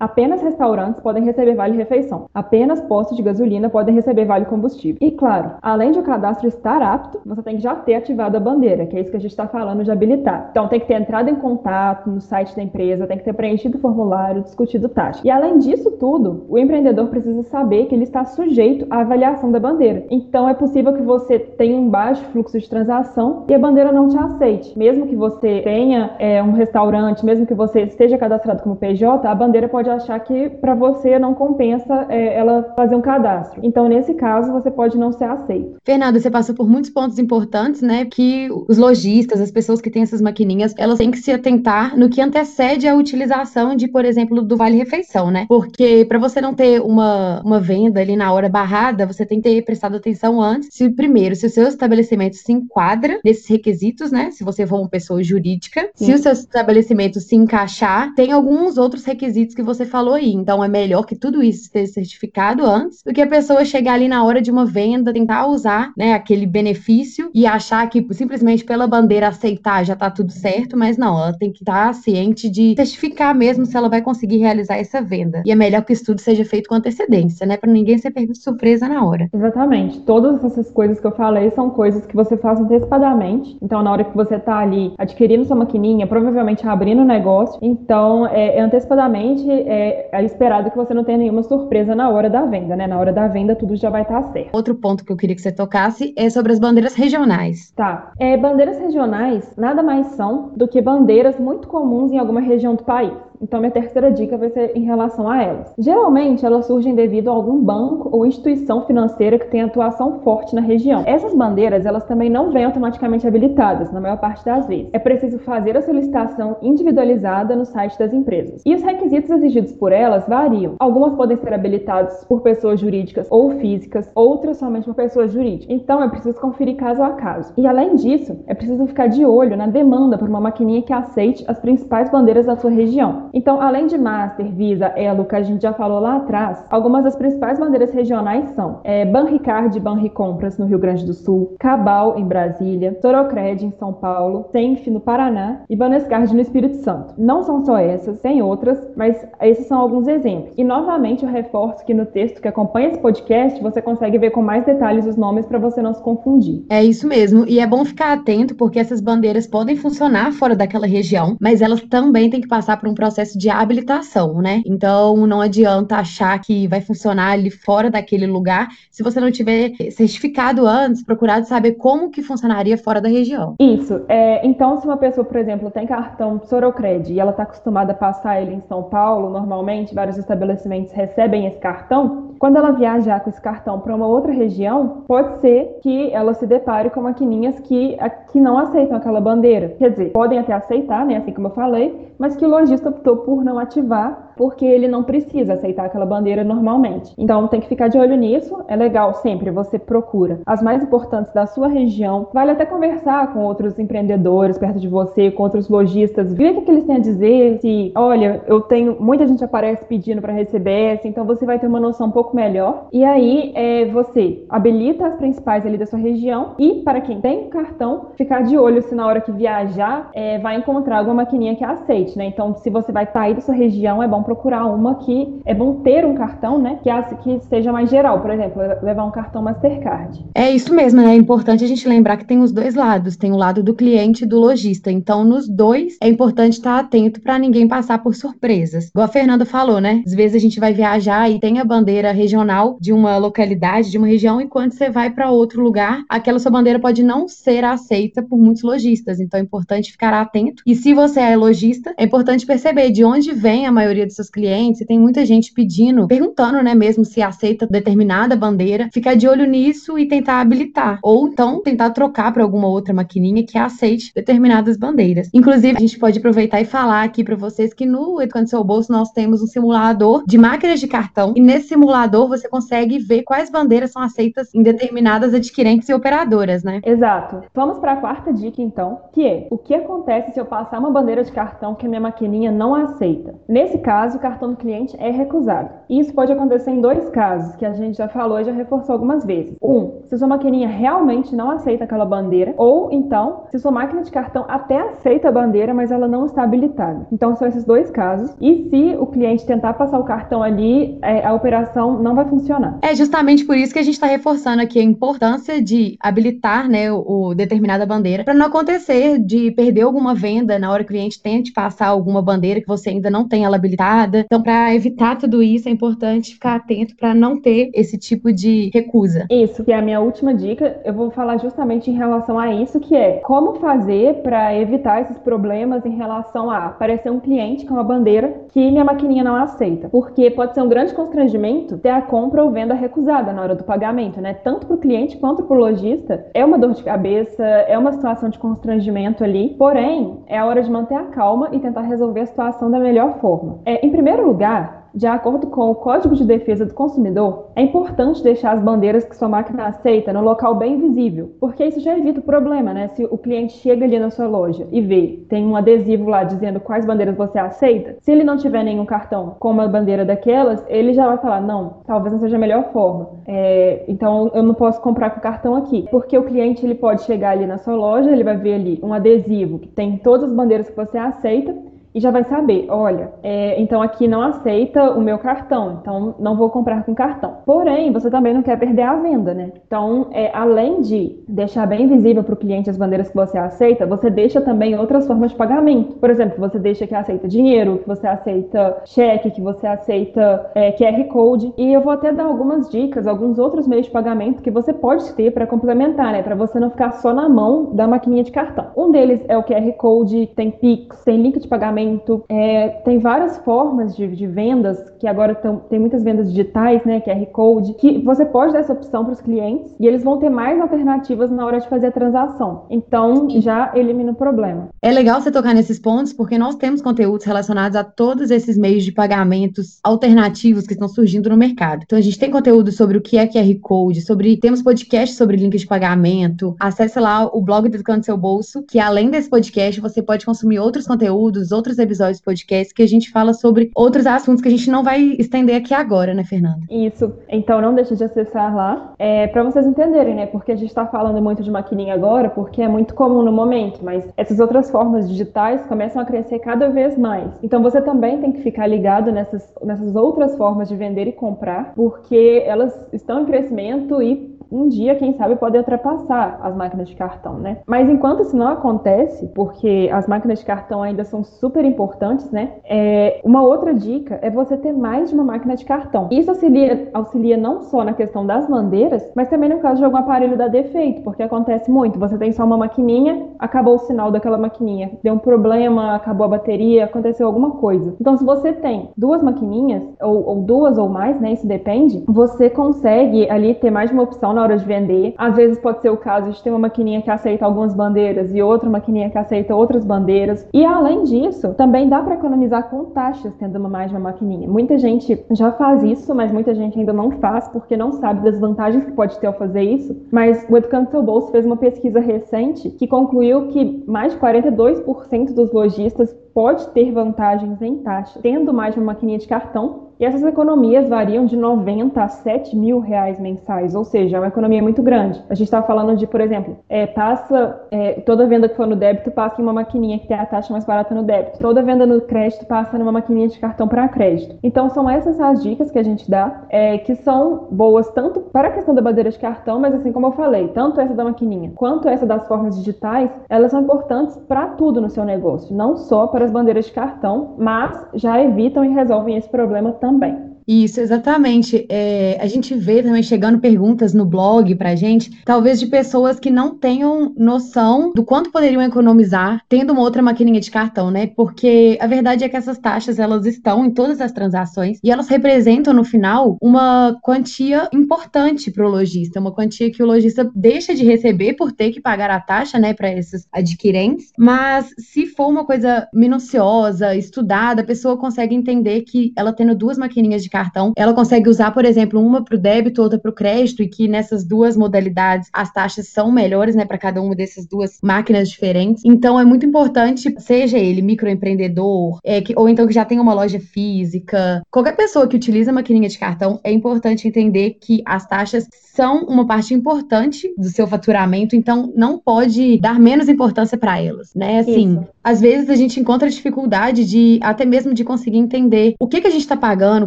apenas 0.00 0.42
restaurantes 0.42 1.00
podem 1.02 1.24
receber 1.24 1.54
vale-refeição, 1.54 2.26
apenas 2.32 2.80
postos 2.80 3.16
de 3.16 3.22
gasolina 3.22 3.63
podem 3.68 3.94
receber 3.94 4.24
vale-combustível. 4.24 4.98
E 5.00 5.10
claro, 5.10 5.52
além 5.62 5.92
de 5.92 5.98
o 5.98 6.02
cadastro 6.02 6.48
estar 6.48 6.82
apto, 6.82 7.20
você 7.24 7.42
tem 7.42 7.56
que 7.56 7.62
já 7.62 7.74
ter 7.74 7.94
ativado 7.94 8.36
a 8.36 8.40
bandeira, 8.40 8.86
que 8.86 8.96
é 8.96 9.00
isso 9.00 9.10
que 9.10 9.16
a 9.16 9.20
gente 9.20 9.30
está 9.30 9.46
falando 9.46 9.84
de 9.84 9.90
habilitar. 9.90 10.48
Então 10.50 10.68
tem 10.68 10.80
que 10.80 10.86
ter 10.86 10.94
entrado 10.94 11.28
em 11.28 11.36
contato 11.36 12.10
no 12.10 12.20
site 12.20 12.54
da 12.54 12.62
empresa, 12.62 13.06
tem 13.06 13.18
que 13.18 13.24
ter 13.24 13.32
preenchido 13.32 13.78
o 13.78 13.80
formulário, 13.80 14.42
discutido 14.42 14.88
taxa. 14.88 15.20
E 15.24 15.30
além 15.30 15.58
disso 15.58 15.90
tudo, 15.92 16.44
o 16.48 16.58
empreendedor 16.58 17.08
precisa 17.08 17.42
saber 17.44 17.86
que 17.86 17.94
ele 17.94 18.04
está 18.04 18.24
sujeito 18.24 18.86
à 18.90 19.00
avaliação 19.00 19.50
da 19.50 19.60
bandeira. 19.60 20.04
Então 20.10 20.48
é 20.48 20.54
possível 20.54 20.92
que 20.92 21.02
você 21.02 21.38
tenha 21.38 21.76
um 21.76 21.88
baixo 21.88 22.24
fluxo 22.26 22.58
de 22.58 22.68
transação 22.68 23.44
e 23.48 23.54
a 23.54 23.58
bandeira 23.58 23.92
não 23.92 24.08
te 24.08 24.18
aceite. 24.18 24.76
Mesmo 24.78 25.06
que 25.06 25.16
você 25.16 25.60
tenha 25.62 26.10
é, 26.18 26.42
um 26.42 26.52
restaurante, 26.52 27.24
mesmo 27.24 27.46
que 27.46 27.54
você 27.54 27.82
esteja 27.82 28.18
cadastrado 28.18 28.62
como 28.62 28.76
PJ, 28.76 29.26
a 29.26 29.34
bandeira 29.34 29.68
pode 29.68 29.88
achar 29.90 30.18
que 30.20 30.48
para 30.48 30.74
você 30.74 31.18
não 31.18 31.34
compensa 31.34 32.06
é, 32.08 32.38
ela 32.38 32.72
fazer 32.76 32.94
um 32.94 33.00
cadastro. 33.00 33.53
Então, 33.62 33.88
nesse 33.88 34.14
caso, 34.14 34.52
você 34.52 34.70
pode 34.70 34.98
não 34.98 35.12
ser 35.12 35.24
aceito. 35.24 35.76
Fernanda, 35.84 36.18
você 36.18 36.30
passou 36.30 36.54
por 36.54 36.68
muitos 36.68 36.90
pontos 36.90 37.18
importantes, 37.18 37.82
né? 37.82 38.04
Que 38.04 38.48
os 38.68 38.78
lojistas, 38.78 39.40
as 39.40 39.50
pessoas 39.50 39.80
que 39.80 39.90
têm 39.90 40.02
essas 40.02 40.20
maquininhas, 40.20 40.74
elas 40.76 40.98
têm 40.98 41.10
que 41.10 41.18
se 41.18 41.32
atentar 41.32 41.96
no 41.96 42.08
que 42.08 42.20
antecede 42.20 42.88
a 42.88 42.94
utilização 42.94 43.76
de, 43.76 43.88
por 43.88 44.04
exemplo, 44.04 44.42
do 44.42 44.56
Vale 44.56 44.76
Refeição, 44.76 45.30
né? 45.30 45.46
Porque 45.48 46.04
para 46.08 46.18
você 46.18 46.40
não 46.40 46.54
ter 46.54 46.80
uma, 46.80 47.40
uma 47.42 47.60
venda 47.60 48.00
ali 48.00 48.16
na 48.16 48.32
hora 48.32 48.48
barrada, 48.48 49.06
você 49.06 49.24
tem 49.24 49.40
que 49.40 49.48
ter 49.48 49.62
prestado 49.62 49.96
atenção 49.96 50.40
antes. 50.40 50.68
Se 50.72 50.90
primeiro, 50.90 51.36
se 51.36 51.46
o 51.46 51.50
seu 51.50 51.66
estabelecimento 51.66 52.36
se 52.36 52.52
enquadra 52.52 53.20
nesses 53.24 53.46
requisitos, 53.48 54.10
né? 54.10 54.30
Se 54.30 54.44
você 54.44 54.66
for 54.66 54.80
uma 54.80 54.88
pessoa 54.88 55.22
jurídica, 55.22 55.88
Sim. 55.94 56.06
se 56.06 56.14
o 56.14 56.18
seu 56.18 56.32
estabelecimento 56.32 57.20
se 57.20 57.36
encaixar, 57.36 58.14
tem 58.14 58.32
alguns 58.32 58.76
outros 58.78 59.04
requisitos 59.04 59.54
que 59.54 59.62
você 59.62 59.84
falou 59.84 60.14
aí. 60.14 60.32
Então 60.32 60.62
é 60.62 60.68
melhor 60.68 61.04
que 61.04 61.16
tudo 61.16 61.42
isso 61.42 61.62
esteja 61.62 61.92
certificado 61.92 62.64
antes 62.64 63.02
do 63.02 63.12
que 63.12 63.20
a 63.20 63.26
pessoa 63.26 63.43
chegar 63.64 63.94
ali 63.94 64.08
na 64.08 64.24
hora 64.24 64.40
de 64.40 64.50
uma 64.50 64.64
venda, 64.64 65.12
tentar 65.12 65.46
usar, 65.46 65.92
né, 65.96 66.12
aquele 66.14 66.46
benefício 66.46 67.30
e 67.34 67.46
achar 67.46 67.88
que 67.88 68.04
simplesmente 68.12 68.64
pela 68.64 68.86
bandeira 68.86 69.28
aceitar 69.28 69.84
já 69.84 69.96
tá 69.96 70.10
tudo 70.10 70.32
certo, 70.32 70.76
mas 70.76 70.96
não, 70.96 71.18
ela 71.18 71.36
tem 71.36 71.52
que 71.52 71.62
estar 71.62 71.86
tá 71.86 71.92
ciente 71.92 72.48
de 72.48 72.74
certificar 72.76 73.34
mesmo 73.34 73.66
se 73.66 73.76
ela 73.76 73.88
vai 73.88 74.02
conseguir 74.02 74.38
realizar 74.38 74.76
essa 74.76 75.00
venda. 75.02 75.42
E 75.44 75.50
é 75.50 75.54
melhor 75.54 75.84
que 75.84 75.92
o 75.92 75.94
estudo 75.94 76.20
seja 76.20 76.44
feito 76.44 76.68
com 76.68 76.74
antecedência, 76.74 77.46
né, 77.46 77.56
para 77.56 77.70
ninguém 77.70 77.98
ser 77.98 78.10
pego 78.10 78.32
de 78.32 78.38
surpresa 78.38 78.88
na 78.88 79.04
hora. 79.04 79.28
Exatamente. 79.32 80.00
Todas 80.00 80.42
essas 80.44 80.70
coisas 80.70 81.00
que 81.00 81.06
eu 81.06 81.12
falei 81.12 81.50
são 81.50 81.70
coisas 81.70 82.06
que 82.06 82.14
você 82.14 82.36
faz 82.36 82.60
antecipadamente. 82.60 83.56
Então, 83.62 83.82
na 83.82 83.92
hora 83.92 84.04
que 84.04 84.16
você 84.16 84.38
tá 84.38 84.58
ali 84.58 84.92
adquirindo 84.98 85.44
sua 85.44 85.56
maquininha, 85.56 86.06
provavelmente 86.06 86.66
abrindo 86.66 87.02
o 87.02 87.04
negócio, 87.04 87.58
então 87.62 88.26
é, 88.26 88.56
é 88.56 88.60
antecipadamente 88.60 89.50
é, 89.50 90.08
é, 90.12 90.24
esperado 90.24 90.70
que 90.70 90.76
você 90.76 90.94
não 90.94 91.04
tenha 91.04 91.18
nenhuma 91.18 91.42
surpresa 91.42 91.94
na 91.94 92.10
hora 92.10 92.30
da 92.30 92.44
venda, 92.44 92.76
né? 92.76 92.86
Na 92.86 92.98
hora 92.98 93.12
da 93.12 93.23
venda 93.28 93.54
tudo 93.54 93.76
já 93.76 93.90
vai 93.90 94.02
estar 94.02 94.22
tá 94.22 94.32
certo. 94.32 94.54
Outro 94.54 94.74
ponto 94.74 95.04
que 95.04 95.12
eu 95.12 95.16
queria 95.16 95.34
que 95.34 95.42
você 95.42 95.52
tocasse 95.52 96.14
é 96.16 96.28
sobre 96.30 96.52
as 96.52 96.58
bandeiras 96.58 96.94
regionais. 96.94 97.70
Tá. 97.72 98.12
É, 98.18 98.36
bandeiras 98.36 98.78
regionais 98.78 99.52
nada 99.56 99.82
mais 99.82 100.08
são 100.08 100.52
do 100.56 100.68
que 100.68 100.80
bandeiras 100.80 101.38
muito 101.38 101.68
comuns 101.68 102.12
em 102.12 102.18
alguma 102.18 102.40
região 102.40 102.74
do 102.74 102.84
país. 102.84 103.12
Então, 103.40 103.60
minha 103.60 103.72
terceira 103.72 104.10
dica 104.10 104.36
vai 104.36 104.50
ser 104.50 104.76
em 104.76 104.84
relação 104.84 105.28
a 105.28 105.42
elas. 105.42 105.74
Geralmente, 105.78 106.44
elas 106.44 106.66
surgem 106.66 106.94
devido 106.94 107.28
a 107.28 107.32
algum 107.32 107.58
banco 107.58 108.08
ou 108.12 108.26
instituição 108.26 108.86
financeira 108.86 109.38
que 109.38 109.48
tem 109.48 109.62
atuação 109.62 110.20
forte 110.20 110.54
na 110.54 110.60
região. 110.60 111.02
Essas 111.06 111.34
bandeiras, 111.34 111.84
elas 111.84 112.04
também 112.04 112.30
não 112.30 112.50
vêm 112.50 112.64
automaticamente 112.64 113.26
habilitadas, 113.26 113.92
na 113.92 114.00
maior 114.00 114.18
parte 114.18 114.44
das 114.44 114.66
vezes. 114.66 114.88
É 114.92 114.98
preciso 114.98 115.38
fazer 115.40 115.76
a 115.76 115.82
solicitação 115.82 116.56
individualizada 116.62 117.54
no 117.56 117.64
site 117.64 117.98
das 117.98 118.12
empresas. 118.12 118.62
E 118.64 118.74
os 118.74 118.82
requisitos 118.82 119.30
exigidos 119.30 119.72
por 119.72 119.92
elas 119.92 120.26
variam. 120.26 120.74
Algumas 120.78 121.14
podem 121.14 121.36
ser 121.36 121.52
habilitadas 121.52 122.24
por 122.24 122.40
pessoas 122.40 122.80
jurídicas 122.80 123.26
ou 123.30 123.50
físicas, 123.52 124.10
outras 124.14 124.56
somente 124.56 124.84
por 124.84 124.94
pessoas 124.94 125.32
jurídicas. 125.32 125.66
Então, 125.68 126.02
é 126.02 126.08
preciso 126.08 126.40
conferir 126.40 126.76
caso 126.76 127.02
a 127.02 127.10
caso. 127.10 127.52
E 127.56 127.66
além 127.66 127.96
disso, 127.96 128.36
é 128.46 128.54
preciso 128.54 128.86
ficar 128.86 129.08
de 129.08 129.24
olho 129.24 129.56
na 129.56 129.66
demanda 129.66 130.16
por 130.16 130.28
uma 130.28 130.40
maquininha 130.40 130.82
que 130.82 130.92
aceite 130.92 131.44
as 131.46 131.58
principais 131.58 132.10
bandeiras 132.10 132.46
da 132.46 132.56
sua 132.56 132.70
região. 132.70 133.30
Então, 133.34 133.60
além 133.60 133.88
de 133.88 133.98
Master, 133.98 134.46
Visa, 134.46 134.92
Elo, 134.96 135.24
que 135.24 135.34
a 135.34 135.42
gente 135.42 135.62
já 135.62 135.72
falou 135.72 135.98
lá 135.98 136.18
atrás, 136.18 136.64
algumas 136.70 137.02
das 137.02 137.16
principais 137.16 137.58
bandeiras 137.58 137.92
regionais 137.92 138.48
são 138.50 138.78
é, 138.84 139.04
Banricard 139.04 139.76
e 139.76 139.80
Banricompras 139.80 140.56
no 140.56 140.66
Rio 140.66 140.78
Grande 140.78 141.04
do 141.04 141.12
Sul, 141.12 141.56
Cabal 141.58 142.16
em 142.16 142.24
Brasília, 142.24 142.96
Sorocred 143.02 143.66
em 143.66 143.72
São 143.72 143.92
Paulo, 143.92 144.46
Senf 144.52 144.86
no 144.86 145.00
Paraná 145.00 145.62
e 145.68 145.74
Banescard 145.74 146.32
no 146.32 146.40
Espírito 146.40 146.76
Santo. 146.76 147.14
Não 147.18 147.42
são 147.42 147.64
só 147.64 147.76
essas, 147.76 148.20
tem 148.20 148.40
outras, 148.40 148.78
mas 148.96 149.26
esses 149.42 149.66
são 149.66 149.80
alguns 149.80 150.06
exemplos. 150.06 150.54
E 150.56 150.62
novamente 150.62 151.24
eu 151.24 151.30
reforço 151.30 151.84
que 151.84 151.92
no 151.92 152.06
texto 152.06 152.40
que 152.40 152.46
acompanha 152.46 152.90
esse 152.90 153.00
podcast 153.00 153.60
você 153.60 153.82
consegue 153.82 154.16
ver 154.16 154.30
com 154.30 154.42
mais 154.42 154.64
detalhes 154.64 155.06
os 155.06 155.16
nomes 155.16 155.44
para 155.44 155.58
você 155.58 155.82
não 155.82 155.92
se 155.92 156.02
confundir. 156.02 156.64
É 156.70 156.84
isso 156.84 157.08
mesmo, 157.08 157.44
e 157.48 157.58
é 157.58 157.66
bom 157.66 157.84
ficar 157.84 158.12
atento 158.12 158.54
porque 158.54 158.78
essas 158.78 159.00
bandeiras 159.00 159.48
podem 159.48 159.74
funcionar 159.74 160.30
fora 160.32 160.54
daquela 160.54 160.86
região, 160.86 161.36
mas 161.40 161.60
elas 161.60 161.80
também 161.82 162.30
têm 162.30 162.40
que 162.40 162.46
passar 162.46 162.78
por 162.78 162.88
um 162.88 162.94
processo 162.94 163.23
processo 163.24 163.38
de 163.38 163.48
habilitação, 163.48 164.34
né? 164.40 164.62
Então 164.66 165.26
não 165.26 165.40
adianta 165.40 165.96
achar 165.96 166.38
que 166.38 166.68
vai 166.68 166.80
funcionar 166.80 167.32
ali 167.32 167.50
fora 167.50 167.90
daquele 167.90 168.26
lugar 168.26 168.68
se 168.90 169.02
você 169.02 169.18
não 169.18 169.30
tiver 169.30 169.72
certificado 169.90 170.66
antes, 170.66 171.02
procurado 171.02 171.46
saber 171.46 171.72
como 171.72 172.10
que 172.10 172.22
funcionaria 172.22 172.76
fora 172.76 173.00
da 173.00 173.08
região. 173.08 173.54
Isso. 173.58 174.02
É, 174.08 174.46
então, 174.46 174.76
se 174.80 174.86
uma 174.86 174.96
pessoa, 174.96 175.24
por 175.24 175.36
exemplo, 175.36 175.70
tem 175.70 175.86
cartão 175.86 176.40
Sorocred 176.44 177.12
e 177.12 177.18
ela 177.18 177.30
está 177.30 177.44
acostumada 177.44 177.92
a 177.92 177.94
passar 177.94 178.40
ele 178.40 178.54
em 178.54 178.60
São 178.60 178.84
Paulo, 178.84 179.30
normalmente 179.30 179.94
vários 179.94 180.18
estabelecimentos 180.18 180.92
recebem 180.92 181.46
esse 181.46 181.58
cartão. 181.58 182.34
Quando 182.38 182.56
ela 182.56 182.72
viajar 182.72 183.20
com 183.20 183.30
esse 183.30 183.40
cartão 183.40 183.80
para 183.80 183.94
uma 183.94 184.06
outra 184.06 184.32
região, 184.32 185.04
pode 185.06 185.40
ser 185.40 185.78
que 185.82 186.10
ela 186.12 186.34
se 186.34 186.46
depare 186.46 186.90
com 186.90 187.00
maquininhas 187.00 187.58
que, 187.60 187.96
que 188.30 188.40
não 188.40 188.58
aceitam 188.58 188.96
aquela 188.96 189.20
bandeira. 189.20 189.74
Quer 189.78 189.90
dizer, 189.90 190.10
podem 190.10 190.38
até 190.38 190.52
aceitar, 190.52 191.06
né? 191.06 191.16
Assim 191.16 191.32
como 191.32 191.48
eu 191.48 191.52
falei, 191.52 192.12
mas 192.18 192.36
que 192.36 192.44
o 192.44 192.48
lojista 192.48 192.88
optou 192.88 193.13
por 193.16 193.44
não 193.44 193.58
ativar 193.58 194.23
porque 194.36 194.64
ele 194.64 194.88
não 194.88 195.02
precisa 195.02 195.54
aceitar 195.54 195.86
aquela 195.86 196.06
bandeira 196.06 196.44
normalmente. 196.44 197.12
Então 197.16 197.48
tem 197.48 197.60
que 197.60 197.68
ficar 197.68 197.88
de 197.88 197.98
olho 197.98 198.16
nisso. 198.16 198.64
É 198.68 198.76
legal 198.76 199.14
sempre 199.14 199.50
você 199.50 199.78
procura 199.78 200.40
as 200.46 200.62
mais 200.62 200.82
importantes 200.82 201.32
da 201.32 201.46
sua 201.46 201.68
região. 201.68 202.28
Vale 202.32 202.50
até 202.52 202.64
conversar 202.66 203.32
com 203.32 203.40
outros 203.40 203.78
empreendedores 203.78 204.58
perto 204.58 204.78
de 204.78 204.88
você, 204.88 205.30
com 205.30 205.42
outros 205.42 205.68
lojistas, 205.68 206.34
ver 206.34 206.56
o 206.56 206.62
que, 206.62 206.70
eles 206.70 206.84
têm 206.84 206.96
a 206.96 207.00
dizer. 207.00 207.58
Se, 207.60 207.92
olha, 207.94 208.42
eu 208.46 208.60
tenho 208.60 208.96
muita 209.00 209.26
gente 209.26 209.44
aparece 209.44 209.84
pedindo 209.84 210.20
para 210.20 210.32
receber 210.32 210.94
essa, 210.94 211.06
então 211.06 211.24
você 211.24 211.46
vai 211.46 211.58
ter 211.58 211.66
uma 211.66 211.80
noção 211.80 212.08
um 212.08 212.10
pouco 212.10 212.34
melhor. 212.34 212.88
E 212.92 213.04
aí 213.04 213.52
é, 213.54 213.84
você 213.86 214.44
habilita 214.48 215.06
as 215.06 215.16
principais 215.16 215.64
ali 215.66 215.78
da 215.78 215.86
sua 215.86 215.98
região 215.98 216.54
e 216.58 216.82
para 216.82 217.00
quem 217.00 217.20
tem 217.20 217.48
cartão, 217.48 218.06
ficar 218.16 218.42
de 218.42 218.58
olho 218.58 218.82
se 218.82 218.94
na 218.94 219.06
hora 219.06 219.20
que 219.20 219.30
viajar 219.30 220.10
é, 220.14 220.38
vai 220.38 220.56
encontrar 220.56 220.98
alguma 220.98 221.14
maquininha 221.14 221.54
que 221.54 221.64
aceite, 221.64 222.16
né? 222.18 222.26
Então 222.26 222.54
se 222.56 222.70
você 222.70 222.90
vai 222.90 223.06
sair 223.06 223.34
da 223.34 223.40
sua 223.40 223.54
região, 223.54 224.02
é 224.02 224.08
bom 224.08 224.23
procurar 224.24 224.66
uma 224.66 224.96
que 224.96 225.40
é 225.44 225.54
bom 225.54 225.80
ter 225.82 226.04
um 226.04 226.14
cartão, 226.14 226.58
né? 226.58 226.78
Que, 226.82 226.90
que 227.16 227.44
seja 227.46 227.72
mais 227.72 227.90
geral, 227.90 228.20
por 228.20 228.30
exemplo, 228.30 228.62
levar 228.82 229.04
um 229.04 229.10
cartão 229.10 229.42
Mastercard. 229.42 230.24
É 230.34 230.50
isso 230.50 230.74
mesmo, 230.74 231.00
né? 231.00 231.12
É 231.12 231.16
importante 231.16 231.64
a 231.64 231.68
gente 231.68 231.88
lembrar 231.88 232.16
que 232.16 232.24
tem 232.24 232.40
os 232.40 232.52
dois 232.52 232.74
lados, 232.74 233.16
tem 233.16 233.32
o 233.32 233.36
lado 233.36 233.62
do 233.62 233.74
cliente 233.74 234.24
e 234.24 234.26
do 234.26 234.38
lojista. 234.38 234.90
Então, 234.90 235.24
nos 235.24 235.48
dois, 235.48 235.96
é 236.02 236.08
importante 236.08 236.54
estar 236.54 236.78
atento 236.78 237.20
para 237.20 237.38
ninguém 237.38 237.68
passar 237.68 238.02
por 238.02 238.14
surpresas. 238.14 238.88
Igual 238.88 239.04
a 239.04 239.08
Fernanda 239.08 239.44
falou, 239.44 239.80
né? 239.80 240.02
Às 240.06 240.14
vezes 240.14 240.36
a 240.36 240.40
gente 240.40 240.58
vai 240.58 240.72
viajar 240.72 241.30
e 241.30 241.38
tem 241.38 241.58
a 241.58 241.64
bandeira 241.64 242.12
regional 242.12 242.76
de 242.80 242.92
uma 242.92 243.16
localidade, 243.18 243.90
de 243.90 243.98
uma 243.98 244.06
região, 244.06 244.40
e 244.40 244.46
quando 244.46 244.72
você 244.72 244.90
vai 244.90 245.10
para 245.10 245.30
outro 245.30 245.62
lugar, 245.62 246.02
aquela 246.08 246.38
sua 246.38 246.50
bandeira 246.50 246.78
pode 246.78 247.02
não 247.02 247.28
ser 247.28 247.64
aceita 247.64 248.22
por 248.22 248.38
muitos 248.38 248.62
lojistas. 248.62 249.20
Então, 249.20 249.38
é 249.38 249.42
importante 249.42 249.92
ficar 249.92 250.12
atento. 250.14 250.62
E 250.66 250.74
se 250.74 250.94
você 250.94 251.20
é 251.20 251.36
lojista, 251.36 251.94
é 251.98 252.04
importante 252.04 252.46
perceber 252.46 252.90
de 252.90 253.04
onde 253.04 253.32
vem 253.32 253.66
a 253.66 253.72
maioria 253.72 254.06
dos 254.06 254.13
dos 254.14 254.16
seus 254.16 254.30
clientes 254.30 254.80
e 254.80 254.86
tem 254.86 254.98
muita 254.98 255.24
gente 255.26 255.52
pedindo, 255.52 256.06
perguntando, 256.06 256.62
né, 256.62 256.74
mesmo 256.74 257.04
se 257.04 257.20
aceita 257.20 257.66
determinada 257.66 258.36
bandeira, 258.36 258.88
ficar 258.92 259.14
de 259.14 259.28
olho 259.28 259.46
nisso 259.46 259.98
e 259.98 260.06
tentar 260.06 260.40
habilitar. 260.40 260.98
Ou 261.02 261.28
então 261.28 261.62
tentar 261.62 261.90
trocar 261.90 262.32
para 262.32 262.42
alguma 262.42 262.68
outra 262.68 262.94
maquininha 262.94 263.44
que 263.44 263.58
aceite 263.58 264.12
determinadas 264.14 264.76
bandeiras. 264.76 265.28
Inclusive, 265.32 265.76
a 265.76 265.80
gente 265.80 265.98
pode 265.98 266.18
aproveitar 266.18 266.60
e 266.60 266.64
falar 266.64 267.02
aqui 267.02 267.24
para 267.24 267.36
vocês 267.36 267.74
que 267.74 267.86
no 267.86 268.20
Educando 268.20 268.48
Seu 268.48 268.62
Bolso 268.62 268.92
nós 268.92 269.10
temos 269.10 269.42
um 269.42 269.46
simulador 269.46 270.24
de 270.26 270.38
máquinas 270.38 270.80
de 270.80 270.86
cartão 270.86 271.32
e 271.36 271.40
nesse 271.40 271.68
simulador 271.68 272.28
você 272.28 272.48
consegue 272.48 272.98
ver 272.98 273.22
quais 273.22 273.50
bandeiras 273.50 273.90
são 273.90 274.02
aceitas 274.02 274.54
em 274.54 274.62
determinadas 274.62 275.34
adquirentes 275.34 275.88
e 275.88 275.94
operadoras, 275.94 276.62
né? 276.62 276.80
Exato. 276.84 277.42
Vamos 277.54 277.78
para 277.78 277.92
a 277.92 277.96
quarta 277.96 278.32
dica 278.32 278.60
então, 278.60 279.00
que 279.12 279.26
é 279.26 279.46
o 279.50 279.58
que 279.58 279.74
acontece 279.74 280.32
se 280.32 280.40
eu 280.40 280.44
passar 280.44 280.78
uma 280.78 280.90
bandeira 280.90 281.24
de 281.24 281.32
cartão 281.32 281.74
que 281.74 281.86
a 281.86 281.88
minha 281.88 282.00
maquininha 282.00 282.50
não 282.50 282.74
aceita. 282.74 283.34
Nesse 283.48 283.78
caso, 283.78 284.03
o 284.12 284.18
cartão 284.18 284.50
do 284.50 284.56
cliente 284.56 284.96
é 284.98 285.10
recusado. 285.10 285.70
Isso 285.88 286.12
pode 286.12 286.32
acontecer 286.32 286.72
em 286.72 286.80
dois 286.80 287.08
casos, 287.10 287.54
que 287.54 287.64
a 287.64 287.72
gente 287.72 287.96
já 287.96 288.08
falou 288.08 288.40
e 288.40 288.44
já 288.44 288.50
reforçou 288.50 288.94
algumas 288.94 289.24
vezes. 289.24 289.56
Um, 289.62 290.00
se 290.08 290.18
sua 290.18 290.26
maquininha 290.26 290.66
realmente 290.66 291.34
não 291.36 291.48
aceita 291.50 291.84
aquela 291.84 292.04
bandeira, 292.04 292.54
ou 292.56 292.90
então, 292.90 293.44
se 293.50 293.58
sua 293.60 293.70
máquina 293.70 294.02
de 294.02 294.10
cartão 294.10 294.44
até 294.48 294.80
aceita 294.80 295.28
a 295.28 295.32
bandeira, 295.32 295.72
mas 295.72 295.92
ela 295.92 296.08
não 296.08 296.26
está 296.26 296.42
habilitada. 296.42 297.06
Então, 297.12 297.36
são 297.36 297.46
esses 297.46 297.64
dois 297.64 297.90
casos. 297.92 298.34
E 298.40 298.68
se 298.68 298.96
o 298.98 299.06
cliente 299.06 299.46
tentar 299.46 299.74
passar 299.74 300.00
o 300.00 300.04
cartão 300.04 300.42
ali, 300.42 300.98
é, 301.02 301.24
a 301.24 301.32
operação 301.32 302.02
não 302.02 302.14
vai 302.14 302.24
funcionar. 302.24 302.78
É 302.82 302.94
justamente 302.96 303.44
por 303.44 303.56
isso 303.56 303.72
que 303.72 303.78
a 303.78 303.82
gente 303.82 303.94
está 303.94 304.06
reforçando 304.06 304.60
aqui 304.60 304.80
a 304.80 304.82
importância 304.82 305.62
de 305.62 305.96
habilitar 306.00 306.68
né, 306.68 306.90
o, 306.90 307.28
o 307.28 307.34
determinada 307.34 307.86
bandeira, 307.86 308.24
para 308.24 308.34
não 308.34 308.46
acontecer 308.46 309.18
de 309.18 309.50
perder 309.52 309.82
alguma 309.82 310.14
venda 310.14 310.58
na 310.58 310.70
hora 310.70 310.82
que 310.82 310.90
o 310.90 310.94
cliente 310.94 311.22
tente 311.22 311.52
passar 311.52 311.88
alguma 311.88 312.22
bandeira 312.22 312.60
que 312.60 312.66
você 312.66 312.90
ainda 312.90 313.10
não 313.10 313.28
tem 313.28 313.44
ela 313.44 313.56
habilitada. 313.56 313.93
Então, 314.14 314.42
para 314.42 314.74
evitar 314.74 315.16
tudo 315.16 315.42
isso, 315.42 315.68
é 315.68 315.72
importante 315.72 316.34
ficar 316.34 316.56
atento 316.56 316.96
para 316.96 317.14
não 317.14 317.40
ter 317.40 317.70
esse 317.74 317.96
tipo 317.98 318.32
de 318.32 318.70
recusa. 318.72 319.26
Isso, 319.30 319.64
que 319.64 319.72
é 319.72 319.76
a 319.76 319.82
minha 319.82 320.00
última 320.00 320.34
dica. 320.34 320.80
Eu 320.84 320.92
vou 320.92 321.10
falar 321.10 321.38
justamente 321.38 321.90
em 321.90 321.94
relação 321.94 322.38
a 322.38 322.52
isso, 322.52 322.80
que 322.80 322.94
é 322.94 323.20
como 323.24 323.54
fazer 323.54 324.22
para 324.22 324.54
evitar 324.56 325.02
esses 325.02 325.18
problemas 325.18 325.84
em 325.86 325.96
relação 325.96 326.50
a 326.50 326.66
aparecer 326.66 327.10
um 327.10 327.20
cliente 327.20 327.66
com 327.66 327.74
uma 327.74 327.84
bandeira 327.84 328.44
que 328.48 328.70
minha 328.70 328.84
maquininha 328.84 329.22
não 329.22 329.36
aceita. 329.36 329.88
Porque 329.88 330.30
pode 330.30 330.54
ser 330.54 330.62
um 330.62 330.68
grande 330.68 330.94
constrangimento 330.94 331.78
ter 331.78 331.90
a 331.90 332.02
compra 332.02 332.42
ou 332.42 332.50
venda 332.50 332.74
recusada 332.74 333.32
na 333.32 333.42
hora 333.42 333.54
do 333.54 333.64
pagamento, 333.64 334.20
né? 334.20 334.34
Tanto 334.34 334.66
para 334.66 334.76
o 334.76 334.78
cliente 334.78 335.16
quanto 335.16 335.44
para 335.44 335.56
o 335.56 335.60
lojista. 335.60 336.26
É 336.34 336.44
uma 336.44 336.58
dor 336.58 336.72
de 336.72 336.82
cabeça, 336.82 337.44
é 337.44 337.78
uma 337.78 337.92
situação 337.92 338.28
de 338.28 338.38
constrangimento 338.38 339.22
ali. 339.22 339.54
Porém, 339.58 340.18
é 340.26 340.38
a 340.38 340.46
hora 340.46 340.62
de 340.62 340.70
manter 340.70 340.94
a 340.94 341.04
calma 341.04 341.48
e 341.52 341.58
tentar 341.58 341.82
resolver 341.82 342.20
a 342.20 342.26
situação 342.26 342.70
da 342.70 342.78
melhor 342.78 343.18
forma. 343.20 343.58
É, 343.64 343.83
em 343.84 343.90
primeiro 343.90 344.26
lugar, 344.26 344.88
de 344.94 345.06
acordo 345.06 345.48
com 345.48 345.70
o 345.70 345.74
Código 345.74 346.14
de 346.14 346.24
Defesa 346.24 346.64
do 346.64 346.72
Consumidor, 346.72 347.48
é 347.54 347.60
importante 347.60 348.22
deixar 348.22 348.52
as 348.52 348.62
bandeiras 348.62 349.04
que 349.04 349.14
sua 349.14 349.28
máquina 349.28 349.66
aceita 349.66 350.10
no 350.10 350.22
local 350.22 350.54
bem 350.54 350.78
visível, 350.78 351.32
porque 351.38 351.66
isso 351.66 351.80
já 351.80 351.98
evita 351.98 352.20
o 352.20 352.22
problema, 352.22 352.72
né? 352.72 352.88
Se 352.88 353.04
o 353.04 353.18
cliente 353.18 353.54
chega 353.58 353.84
ali 353.84 353.98
na 353.98 354.08
sua 354.08 354.26
loja 354.26 354.66
e 354.72 354.80
vê, 354.80 355.22
tem 355.28 355.44
um 355.44 355.54
adesivo 355.54 356.08
lá 356.08 356.24
dizendo 356.24 356.60
quais 356.60 356.86
bandeiras 356.86 357.14
você 357.14 357.38
aceita, 357.38 357.96
se 358.00 358.10
ele 358.10 358.24
não 358.24 358.38
tiver 358.38 358.62
nenhum 358.62 358.86
cartão 358.86 359.36
com 359.38 359.50
uma 359.50 359.68
bandeira 359.68 360.02
daquelas, 360.02 360.64
ele 360.68 360.94
já 360.94 361.06
vai 361.06 361.18
falar: 361.18 361.42
não, 361.42 361.80
talvez 361.84 362.14
não 362.14 362.20
seja 362.20 362.36
a 362.36 362.40
melhor 362.40 362.72
forma. 362.72 363.10
É, 363.26 363.84
então 363.86 364.30
eu 364.32 364.42
não 364.42 364.54
posso 364.54 364.80
comprar 364.80 365.10
com 365.10 365.20
cartão 365.20 365.56
aqui, 365.56 365.86
porque 365.90 366.16
o 366.16 366.24
cliente 366.24 366.64
ele 366.64 366.74
pode 366.74 367.02
chegar 367.02 367.32
ali 367.32 367.46
na 367.46 367.58
sua 367.58 367.74
loja, 367.74 368.10
ele 368.10 368.24
vai 368.24 368.38
ver 368.38 368.54
ali 368.54 368.80
um 368.82 368.94
adesivo 368.94 369.58
que 369.58 369.68
tem 369.68 369.98
todas 369.98 370.30
as 370.30 370.34
bandeiras 370.34 370.70
que 370.70 370.76
você 370.76 370.96
aceita 370.96 371.54
e 371.94 372.00
já 372.00 372.10
vai 372.10 372.24
saber, 372.24 372.66
olha, 372.68 373.12
é, 373.22 373.60
então 373.62 373.80
aqui 373.80 374.08
não 374.08 374.20
aceita 374.20 374.90
o 374.90 375.00
meu 375.00 375.16
cartão, 375.16 375.78
então 375.80 376.16
não 376.18 376.36
vou 376.36 376.50
comprar 376.50 376.84
com 376.84 376.92
cartão. 376.92 377.36
Porém, 377.46 377.92
você 377.92 378.10
também 378.10 378.34
não 378.34 378.42
quer 378.42 378.58
perder 378.58 378.82
a 378.82 378.96
venda, 378.96 379.32
né? 379.32 379.52
Então, 379.64 380.08
é, 380.10 380.28
além 380.34 380.80
de 380.80 381.22
deixar 381.28 381.66
bem 381.66 381.86
visível 381.86 382.24
para 382.24 382.34
o 382.34 382.36
cliente 382.36 382.68
as 382.68 382.76
bandeiras 382.76 383.08
que 383.08 383.14
você 383.14 383.38
aceita, 383.38 383.86
você 383.86 384.10
deixa 384.10 384.40
também 384.40 384.76
outras 384.76 385.06
formas 385.06 385.30
de 385.30 385.36
pagamento. 385.36 385.94
Por 385.94 386.10
exemplo, 386.10 386.36
você 386.38 386.58
deixa 386.58 386.84
que 386.84 386.94
aceita 386.96 387.28
dinheiro, 387.28 387.78
que 387.78 387.86
você 387.86 388.08
aceita 388.08 388.82
cheque, 388.86 389.30
que 389.30 389.40
você 389.40 389.64
aceita 389.64 390.50
é, 390.56 390.72
QR 390.72 391.04
Code. 391.04 391.54
E 391.56 391.72
eu 391.72 391.80
vou 391.80 391.92
até 391.92 392.12
dar 392.12 392.24
algumas 392.24 392.68
dicas, 392.70 393.06
alguns 393.06 393.38
outros 393.38 393.68
meios 393.68 393.86
de 393.86 393.92
pagamento 393.92 394.42
que 394.42 394.50
você 394.50 394.72
pode 394.72 395.12
ter 395.14 395.30
para 395.30 395.46
complementar, 395.46 396.10
né? 396.10 396.24
Para 396.24 396.34
você 396.34 396.58
não 396.58 396.70
ficar 396.70 396.90
só 396.94 397.14
na 397.14 397.28
mão 397.28 397.72
da 397.72 397.86
maquininha 397.86 398.24
de 398.24 398.32
cartão. 398.32 398.66
Um 398.76 398.90
deles 398.90 399.24
é 399.28 399.38
o 399.38 399.44
QR 399.44 399.72
Code, 399.74 400.26
tem 400.34 400.50
Pix, 400.50 401.04
tem 401.04 401.22
link 401.22 401.38
de 401.38 401.46
pagamento 401.46 401.83
pagamento, 401.84 402.24
é, 402.28 402.68
tem 402.84 402.98
várias 402.98 403.38
formas 403.38 403.94
de, 403.94 404.08
de 404.08 404.26
vendas, 404.26 404.78
que 404.98 405.06
agora 405.06 405.34
tão, 405.34 405.58
tem 405.58 405.78
muitas 405.78 406.02
vendas 406.02 406.30
digitais, 406.30 406.84
né, 406.84 407.00
QR 407.00 407.26
Code, 407.26 407.74
que 407.74 407.98
você 407.98 408.24
pode 408.24 408.52
dar 408.52 408.60
essa 408.60 408.72
opção 408.72 409.04
para 409.04 409.12
os 409.12 409.20
clientes 409.20 409.74
e 409.78 409.86
eles 409.86 410.02
vão 410.02 410.18
ter 410.18 410.30
mais 410.30 410.60
alternativas 410.60 411.30
na 411.30 411.44
hora 411.44 411.60
de 411.60 411.68
fazer 411.68 411.88
a 411.88 411.92
transação. 411.92 412.66
Então, 412.70 413.28
já 413.40 413.72
elimina 413.74 414.12
o 414.12 414.14
problema. 414.14 414.68
É 414.80 414.90
legal 414.90 415.20
você 415.20 415.30
tocar 415.30 415.54
nesses 415.54 415.78
pontos, 415.78 416.12
porque 416.12 416.38
nós 416.38 416.56
temos 416.56 416.80
conteúdos 416.80 417.24
relacionados 417.24 417.76
a 417.76 417.84
todos 417.84 418.30
esses 418.30 418.56
meios 418.56 418.84
de 418.84 418.92
pagamentos 418.92 419.78
alternativos 419.82 420.66
que 420.66 420.72
estão 420.72 420.88
surgindo 420.88 421.28
no 421.28 421.36
mercado. 421.36 421.82
Então, 421.84 421.98
a 421.98 422.02
gente 422.02 422.18
tem 422.18 422.30
conteúdo 422.30 422.72
sobre 422.72 422.98
o 422.98 423.00
que 423.00 423.18
é 423.18 423.26
QR 423.26 423.60
Code, 423.60 424.00
sobre 424.00 424.36
temos 424.36 424.62
podcast 424.62 425.16
sobre 425.16 425.36
links 425.36 425.62
de 425.62 425.66
pagamento. 425.66 426.56
Acesse 426.58 426.98
lá 426.98 427.26
o 427.26 427.40
blog 427.40 427.68
do 427.68 427.76
Educando 427.76 428.04
Seu 428.04 428.16
Bolso, 428.16 428.62
que 428.62 428.78
além 428.78 429.10
desse 429.10 429.28
podcast, 429.28 429.80
você 429.80 430.02
pode 430.02 430.24
consumir 430.24 430.58
outros 430.58 430.86
conteúdos, 430.86 431.52
outros 431.52 431.73
outros 431.74 431.78
episódios 431.78 432.20
do 432.20 432.24
podcast 432.24 432.72
que 432.72 432.82
a 432.82 432.88
gente 432.88 433.10
fala 433.10 433.34
sobre 433.34 433.70
outros 433.74 434.06
assuntos 434.06 434.40
que 434.40 434.48
a 434.48 434.50
gente 434.50 434.70
não 434.70 434.82
vai 434.82 435.16
estender 435.18 435.56
aqui 435.56 435.74
agora, 435.74 436.14
né, 436.14 436.24
Fernanda? 436.24 436.60
Isso. 436.70 437.12
Então 437.28 437.60
não 437.60 437.74
deixe 437.74 437.94
de 437.96 438.04
acessar 438.04 438.54
lá, 438.54 438.94
é, 438.98 439.26
para 439.26 439.42
vocês 439.42 439.66
entenderem, 439.66 440.14
né? 440.14 440.26
Porque 440.26 440.52
a 440.52 440.56
gente 440.56 440.68
está 440.68 440.86
falando 440.86 441.20
muito 441.20 441.42
de 441.42 441.50
maquininha 441.50 441.94
agora, 441.94 442.30
porque 442.30 442.62
é 442.62 442.68
muito 442.68 442.94
comum 442.94 443.22
no 443.22 443.32
momento, 443.32 443.80
mas 443.82 444.04
essas 444.16 444.40
outras 444.40 444.70
formas 444.70 445.08
digitais 445.08 445.66
começam 445.66 446.00
a 446.00 446.04
crescer 446.04 446.38
cada 446.38 446.68
vez 446.68 446.96
mais. 446.96 447.30
Então 447.42 447.62
você 447.62 447.80
também 447.80 448.20
tem 448.20 448.32
que 448.32 448.42
ficar 448.42 448.66
ligado 448.66 449.10
nessas, 449.10 449.52
nessas 449.62 449.94
outras 449.96 450.36
formas 450.36 450.68
de 450.68 450.76
vender 450.76 451.06
e 451.08 451.12
comprar, 451.12 451.72
porque 451.74 452.42
elas 452.46 452.72
estão 452.92 453.22
em 453.22 453.26
crescimento 453.26 454.02
e 454.02 454.33
um 454.50 454.68
dia, 454.68 454.94
quem 454.94 455.14
sabe, 455.14 455.36
pode 455.36 455.56
ultrapassar 455.56 456.38
as 456.42 456.54
máquinas 456.54 456.88
de 456.88 456.96
cartão, 456.96 457.34
né? 457.34 457.58
Mas 457.66 457.88
enquanto 457.88 458.22
isso 458.22 458.36
não 458.36 458.48
acontece, 458.48 459.26
porque 459.34 459.88
as 459.92 460.06
máquinas 460.06 460.40
de 460.40 460.44
cartão 460.44 460.82
ainda 460.82 461.04
são 461.04 461.22
super 461.22 461.64
importantes, 461.64 462.30
né? 462.30 462.52
É, 462.64 463.20
uma 463.24 463.42
outra 463.42 463.74
dica 463.74 464.18
é 464.22 464.30
você 464.30 464.56
ter 464.56 464.72
mais 464.72 465.08
de 465.08 465.14
uma 465.14 465.24
máquina 465.24 465.56
de 465.56 465.64
cartão. 465.64 466.08
Isso 466.10 466.30
auxilia, 466.30 466.90
auxilia 466.92 467.36
não 467.36 467.60
só 467.62 467.84
na 467.84 467.92
questão 467.92 468.26
das 468.26 468.48
bandeiras, 468.48 469.10
mas 469.14 469.28
também 469.28 469.48
no 469.48 469.58
caso 469.58 469.78
de 469.78 469.84
algum 469.84 469.96
aparelho 469.96 470.36
dar 470.36 470.48
defeito, 470.48 471.02
porque 471.02 471.22
acontece 471.22 471.70
muito. 471.70 471.98
Você 471.98 472.18
tem 472.18 472.32
só 472.32 472.44
uma 472.44 472.56
maquininha, 472.56 473.28
acabou 473.38 473.74
o 473.74 473.78
sinal 473.78 474.10
daquela 474.10 474.38
maquininha, 474.38 474.92
deu 475.02 475.14
um 475.14 475.18
problema, 475.18 475.94
acabou 475.94 476.24
a 476.26 476.28
bateria, 476.28 476.84
aconteceu 476.84 477.26
alguma 477.26 477.52
coisa. 477.52 477.94
Então, 478.00 478.16
se 478.16 478.24
você 478.24 478.52
tem 478.52 478.90
duas 478.96 479.22
maquininhas, 479.22 479.82
ou, 480.00 480.26
ou 480.26 480.42
duas 480.42 480.78
ou 480.78 480.88
mais, 480.88 481.20
né? 481.20 481.32
Isso 481.32 481.46
depende, 481.46 482.04
você 482.06 482.50
consegue 482.50 483.28
ali 483.30 483.54
ter 483.54 483.70
mais 483.70 483.90
de 483.90 483.94
uma 483.94 484.02
opção 484.02 484.32
na 484.34 484.42
hora 484.42 484.56
de 484.56 484.64
vender. 484.64 485.14
Às 485.16 485.36
vezes 485.36 485.58
pode 485.58 485.80
ser 485.80 485.90
o 485.90 485.96
caso 485.96 486.30
de 486.30 486.42
ter 486.42 486.50
uma 486.50 486.58
maquininha 486.58 487.02
que 487.02 487.10
aceita 487.10 487.44
algumas 487.44 487.74
bandeiras 487.74 488.34
e 488.34 488.42
outra 488.42 488.68
maquininha 488.68 489.10
que 489.10 489.18
aceita 489.18 489.54
outras 489.54 489.84
bandeiras. 489.84 490.46
E 490.52 490.64
além 490.64 491.04
disso, 491.04 491.54
também 491.54 491.88
dá 491.88 492.02
para 492.02 492.14
economizar 492.14 492.68
com 492.68 492.86
taxas 492.86 493.34
tendo 493.38 493.58
mais 493.60 493.90
de 493.90 493.96
uma 493.96 494.10
maquininha. 494.10 494.48
Muita 494.48 494.78
gente 494.78 495.24
já 495.32 495.52
faz 495.52 495.82
isso, 495.82 496.14
mas 496.14 496.32
muita 496.32 496.54
gente 496.54 496.78
ainda 496.78 496.92
não 496.92 497.10
faz 497.12 497.48
porque 497.48 497.76
não 497.76 497.92
sabe 497.92 498.24
das 498.24 498.38
vantagens 498.38 498.84
que 498.84 498.92
pode 498.92 499.18
ter 499.18 499.26
ao 499.26 499.34
fazer 499.34 499.62
isso. 499.62 499.96
Mas 500.10 500.46
o 500.48 500.56
Educando 500.56 500.90
Seu 500.90 501.02
Bolso 501.02 501.30
fez 501.30 501.44
uma 501.44 501.56
pesquisa 501.56 502.00
recente 502.00 502.70
que 502.70 502.86
concluiu 502.86 503.48
que 503.48 503.84
mais 503.86 504.12
de 504.12 504.18
42% 504.18 505.34
dos 505.34 505.52
lojistas 505.52 506.14
pode 506.34 506.66
ter 506.70 506.90
vantagens 506.90 507.62
em 507.62 507.76
taxa 507.76 508.18
tendo 508.20 508.52
mais 508.52 508.76
uma 508.76 508.86
maquininha 508.86 509.18
de 509.18 509.28
cartão 509.28 509.84
e 509.98 510.04
essas 510.04 510.22
economias 510.24 510.88
variam 510.88 511.24
de 511.24 511.36
90 511.36 512.02
a 512.02 512.08
7 512.08 512.56
mil 512.56 512.80
reais 512.80 513.20
mensais, 513.20 513.74
ou 513.74 513.84
seja, 513.84 514.16
é 514.16 514.20
uma 514.20 514.28
economia 514.28 514.62
muito 514.62 514.82
grande. 514.82 515.22
A 515.30 515.34
gente 515.34 515.46
estava 515.46 515.66
falando 515.66 515.96
de, 515.96 516.06
por 516.06 516.20
exemplo, 516.20 516.56
é, 516.68 516.86
passa 516.86 517.62
é, 517.70 518.00
toda 518.00 518.26
venda 518.26 518.48
que 518.48 518.56
for 518.56 518.66
no 518.66 518.74
débito 518.74 519.10
passa 519.10 519.40
em 519.40 519.44
uma 519.44 519.52
maquininha 519.52 519.98
que 519.98 520.08
tem 520.08 520.18
a 520.18 520.26
taxa 520.26 520.52
mais 520.52 520.64
barata 520.64 520.94
no 520.94 521.02
débito. 521.04 521.38
Toda 521.38 521.62
venda 521.62 521.86
no 521.86 522.00
crédito 522.00 522.44
passa 522.46 522.76
numa 522.76 522.90
maquininha 522.90 523.28
de 523.28 523.38
cartão 523.38 523.68
para 523.68 523.86
crédito. 523.88 524.36
Então 524.42 524.68
são 524.70 524.90
essas 524.90 525.20
as 525.20 525.42
dicas 525.42 525.70
que 525.70 525.78
a 525.78 525.82
gente 525.82 526.10
dá, 526.10 526.42
é, 526.48 526.78
que 526.78 526.96
são 526.96 527.46
boas 527.50 527.88
tanto 527.90 528.20
para 528.20 528.48
a 528.48 528.50
questão 528.50 528.74
da 528.74 528.82
bandeira 528.82 529.10
de 529.10 529.18
cartão, 529.18 529.60
mas 529.60 529.74
assim 529.74 529.92
como 529.92 530.08
eu 530.08 530.12
falei, 530.12 530.48
tanto 530.48 530.80
essa 530.80 530.94
da 530.94 531.04
maquininha 531.04 531.52
quanto 531.54 531.88
essa 531.88 532.04
das 532.04 532.26
formas 532.26 532.56
digitais, 532.56 533.10
elas 533.28 533.52
são 533.52 533.62
importantes 533.62 534.16
para 534.28 534.48
tudo 534.48 534.80
no 534.80 534.90
seu 534.90 535.04
negócio, 535.04 535.54
não 535.56 535.76
só 535.76 536.06
para 536.08 536.23
as 536.24 536.30
bandeiras 536.30 536.66
de 536.66 536.72
cartão, 536.72 537.36
mas 537.38 537.88
já 537.94 538.20
evitam 538.20 538.64
e 538.64 538.68
resolvem 538.68 539.16
esse 539.16 539.28
problema 539.28 539.72
também. 539.72 540.33
Isso, 540.46 540.80
exatamente. 540.80 541.66
É, 541.68 542.18
a 542.20 542.26
gente 542.26 542.54
vê 542.54 542.82
também 542.82 543.02
chegando 543.02 543.38
perguntas 543.38 543.94
no 543.94 544.04
blog 544.04 544.54
pra 544.56 544.74
gente, 544.74 545.10
talvez 545.24 545.58
de 545.58 545.66
pessoas 545.66 546.20
que 546.20 546.30
não 546.30 546.54
tenham 546.56 547.12
noção 547.16 547.92
do 547.94 548.04
quanto 548.04 548.30
poderiam 548.30 548.62
economizar 548.62 549.42
tendo 549.48 549.72
uma 549.72 549.82
outra 549.82 550.02
maquininha 550.02 550.40
de 550.40 550.50
cartão, 550.50 550.90
né? 550.90 551.06
Porque 551.06 551.78
a 551.80 551.86
verdade 551.86 552.24
é 552.24 552.28
que 552.28 552.36
essas 552.36 552.58
taxas 552.58 552.98
elas 552.98 553.26
estão 553.26 553.64
em 553.64 553.70
todas 553.70 554.00
as 554.00 554.12
transações 554.12 554.78
e 554.82 554.90
elas 554.90 555.08
representam 555.08 555.72
no 555.72 555.84
final 555.84 556.36
uma 556.40 556.96
quantia 557.02 557.68
importante 557.72 558.50
para 558.50 558.66
o 558.66 558.70
lojista, 558.70 559.20
uma 559.20 559.32
quantia 559.32 559.70
que 559.70 559.82
o 559.82 559.86
lojista 559.86 560.30
deixa 560.34 560.74
de 560.74 560.84
receber 560.84 561.34
por 561.34 561.52
ter 561.52 561.70
que 561.70 561.80
pagar 561.80 562.10
a 562.10 562.20
taxa, 562.20 562.58
né, 562.58 562.74
para 562.74 562.92
esses 562.92 563.26
adquirentes. 563.32 564.12
Mas 564.18 564.74
se 564.78 565.06
for 565.06 565.28
uma 565.28 565.44
coisa 565.44 565.88
minuciosa, 565.92 566.94
estudada, 566.94 567.62
a 567.62 567.66
pessoa 567.66 567.96
consegue 567.96 568.34
entender 568.34 568.82
que 568.82 569.12
ela 569.16 569.32
tendo 569.32 569.54
duas 569.54 569.78
maquininhas 569.78 570.22
de 570.22 570.30
cartão, 570.34 570.72
ela 570.76 570.92
consegue 570.92 571.28
usar, 571.28 571.52
por 571.52 571.64
exemplo, 571.64 572.00
uma 572.00 572.24
para 572.24 572.34
o 572.34 572.38
débito, 572.38 572.82
outra 572.82 572.98
para 572.98 573.10
o 573.10 573.14
crédito 573.14 573.62
e 573.62 573.68
que 573.68 573.86
nessas 573.86 574.24
duas 574.24 574.56
modalidades 574.56 575.28
as 575.32 575.52
taxas 575.52 575.88
são 575.88 576.10
melhores, 576.10 576.56
né, 576.56 576.64
para 576.64 576.76
cada 576.76 577.00
uma 577.00 577.14
dessas 577.14 577.46
duas 577.46 577.78
máquinas 577.80 578.28
diferentes. 578.28 578.82
Então 578.84 579.18
é 579.18 579.24
muito 579.24 579.46
importante, 579.46 580.12
seja 580.18 580.58
ele 580.58 580.82
microempreendedor, 580.82 582.00
é, 582.02 582.20
que, 582.20 582.34
ou 582.36 582.48
então 582.48 582.66
que 582.66 582.74
já 582.74 582.84
tem 582.84 582.98
uma 582.98 583.14
loja 583.14 583.38
física, 583.38 584.42
qualquer 584.50 584.74
pessoa 584.74 585.06
que 585.06 585.14
utiliza 585.14 585.52
a 585.52 585.54
maquininha 585.54 585.88
de 585.88 585.98
cartão, 585.98 586.40
é 586.42 586.50
importante 586.50 587.06
entender 587.06 587.56
que 587.60 587.80
as 587.86 588.04
taxas 588.04 588.48
são 588.74 589.04
uma 589.04 589.24
parte 589.24 589.54
importante 589.54 590.34
do 590.36 590.48
seu 590.48 590.66
faturamento, 590.66 591.36
então 591.36 591.72
não 591.76 591.96
pode 591.96 592.58
dar 592.58 592.80
menos 592.80 593.08
importância 593.08 593.56
para 593.56 593.80
elas, 593.80 594.12
né? 594.16 594.40
Assim, 594.40 594.72
Isso. 594.72 594.86
às 595.02 595.20
vezes 595.20 595.48
a 595.48 595.54
gente 595.54 595.78
encontra 595.78 596.10
dificuldade 596.10 596.84
de 596.84 597.20
até 597.22 597.44
mesmo 597.44 597.72
de 597.72 597.84
conseguir 597.84 598.18
entender 598.18 598.74
o 598.80 598.88
que, 598.88 599.00
que 599.00 599.06
a 599.06 599.10
gente 599.10 599.20
está 599.20 599.36
pagando, 599.36 599.86